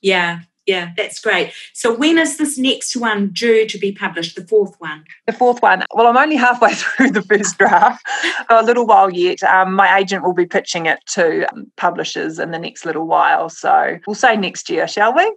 Yeah, 0.00 0.42
yeah, 0.68 0.90
that's 0.98 1.18
great. 1.18 1.50
So 1.72 1.94
when 1.94 2.18
is 2.18 2.36
this 2.36 2.58
next 2.58 2.94
one 2.94 3.30
due 3.30 3.66
to 3.66 3.78
be 3.78 3.90
published? 3.90 4.36
The 4.36 4.46
fourth 4.46 4.74
one. 4.78 5.02
The 5.26 5.32
fourth 5.32 5.62
one, 5.62 5.82
well, 5.94 6.06
I'm 6.06 6.16
only 6.18 6.36
halfway 6.36 6.74
through 6.74 7.12
the 7.12 7.22
first 7.22 7.56
draft, 7.56 8.06
a 8.50 8.62
little 8.62 8.86
while 8.86 9.10
yet. 9.10 9.42
Um, 9.42 9.72
my 9.72 9.98
agent 9.98 10.22
will 10.22 10.34
be 10.34 10.44
pitching 10.44 10.84
it 10.84 11.00
to 11.14 11.50
um, 11.52 11.72
publishers 11.76 12.38
in 12.38 12.50
the 12.50 12.58
next 12.58 12.84
little 12.84 13.06
while, 13.06 13.48
so 13.48 13.98
we'll 14.06 14.14
say 14.14 14.36
next 14.36 14.68
year, 14.68 14.86
shall 14.86 15.14
we? 15.14 15.32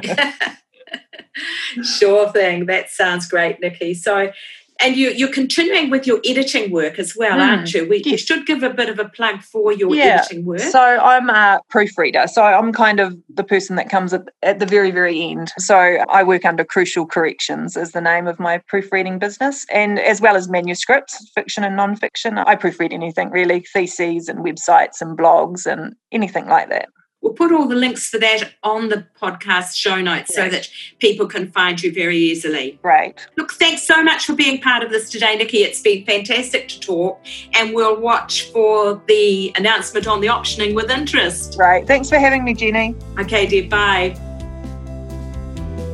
sure 1.82 2.32
thing. 2.32 2.64
That 2.64 2.88
sounds 2.88 3.28
great, 3.28 3.60
Nikki. 3.60 3.92
So, 3.92 4.32
and 4.80 4.96
you, 4.96 5.10
you're 5.10 5.32
continuing 5.32 5.90
with 5.90 6.06
your 6.06 6.20
editing 6.24 6.70
work 6.72 6.98
as 6.98 7.14
well, 7.16 7.38
Mm, 7.38 7.48
aren't 7.58 7.74
you? 7.74 7.88
We, 7.88 8.02
yes. 8.04 8.20
should 8.20 8.46
give 8.46 8.62
a 8.62 8.70
bit 8.70 8.88
of 8.88 8.98
a 8.98 9.08
plug 9.08 9.42
for 9.42 9.72
your 9.72 9.94
Yeah, 9.94 10.20
editing 10.20 10.44
work. 10.44 10.60
So 10.60 10.80
I'm 10.80 11.30
a 11.30 11.60
proofreader. 11.70 12.26
So 12.26 12.42
I'm 12.42 12.72
kind 12.72 13.00
of 13.00 13.16
the 13.32 13.44
person 13.44 13.76
that 13.76 13.88
comes 13.88 14.12
at, 14.12 14.22
at 14.42 14.58
the 14.58 14.66
very, 14.66 14.90
very 14.90 15.20
end. 15.20 15.52
So 15.58 15.76
I 15.76 16.22
work 16.22 16.44
under 16.44 16.64
Crucial 16.64 17.06
Corrections 17.06 17.76
is 17.76 17.92
the 17.92 18.00
name 18.00 18.26
of 18.26 18.40
my 18.40 18.58
proofreading 18.58 19.18
business. 19.18 19.64
And 19.72 19.98
as 20.00 20.20
well 20.20 20.36
as 20.36 20.48
manuscripts, 20.48 21.30
fiction 21.34 21.64
and 21.64 21.76
non-fiction, 21.76 22.38
I 22.38 22.56
proofread 22.56 22.92
anything 22.92 23.30
really, 23.30 23.60
theses 23.72 24.28
and 24.28 24.40
websites 24.40 25.00
and 25.00 25.16
blogs 25.16 25.66
and 25.66 25.94
anything 26.12 26.46
like 26.48 26.68
that. 26.70 26.88
We'll 27.24 27.32
put 27.32 27.50
all 27.52 27.66
the 27.66 27.74
links 27.74 28.10
for 28.10 28.18
that 28.18 28.52
on 28.62 28.90
the 28.90 29.06
podcast 29.18 29.76
show 29.76 30.02
notes 30.02 30.34
so 30.34 30.50
that 30.50 30.68
people 30.98 31.26
can 31.26 31.50
find 31.50 31.82
you 31.82 31.90
very 31.90 32.18
easily. 32.18 32.78
Right. 32.82 33.18
Look, 33.38 33.54
thanks 33.54 33.86
so 33.86 34.04
much 34.04 34.26
for 34.26 34.34
being 34.34 34.60
part 34.60 34.82
of 34.82 34.90
this 34.90 35.08
today, 35.08 35.34
Nikki. 35.34 35.62
It's 35.62 35.80
been 35.80 36.04
fantastic 36.04 36.68
to 36.68 36.78
talk, 36.80 37.18
and 37.54 37.74
we'll 37.74 37.98
watch 37.98 38.52
for 38.52 39.02
the 39.08 39.54
announcement 39.56 40.06
on 40.06 40.20
the 40.20 40.26
optioning 40.26 40.74
with 40.74 40.90
interest. 40.90 41.56
Right. 41.58 41.86
Thanks 41.86 42.10
for 42.10 42.18
having 42.18 42.44
me, 42.44 42.52
Jenny. 42.52 42.94
Okay, 43.18 43.46
dear, 43.46 43.70
bye. 43.70 44.14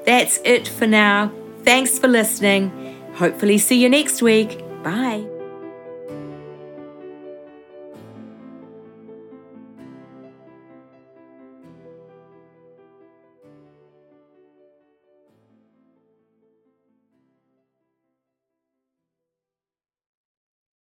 That's 0.04 0.38
it 0.44 0.68
for 0.68 0.86
now. 0.86 1.32
Thanks 1.64 1.98
for 1.98 2.08
listening. 2.08 2.70
Hopefully, 3.14 3.58
see 3.58 3.80
you 3.80 3.88
next 3.88 4.22
week. 4.22 4.58
Bye. 4.82 5.26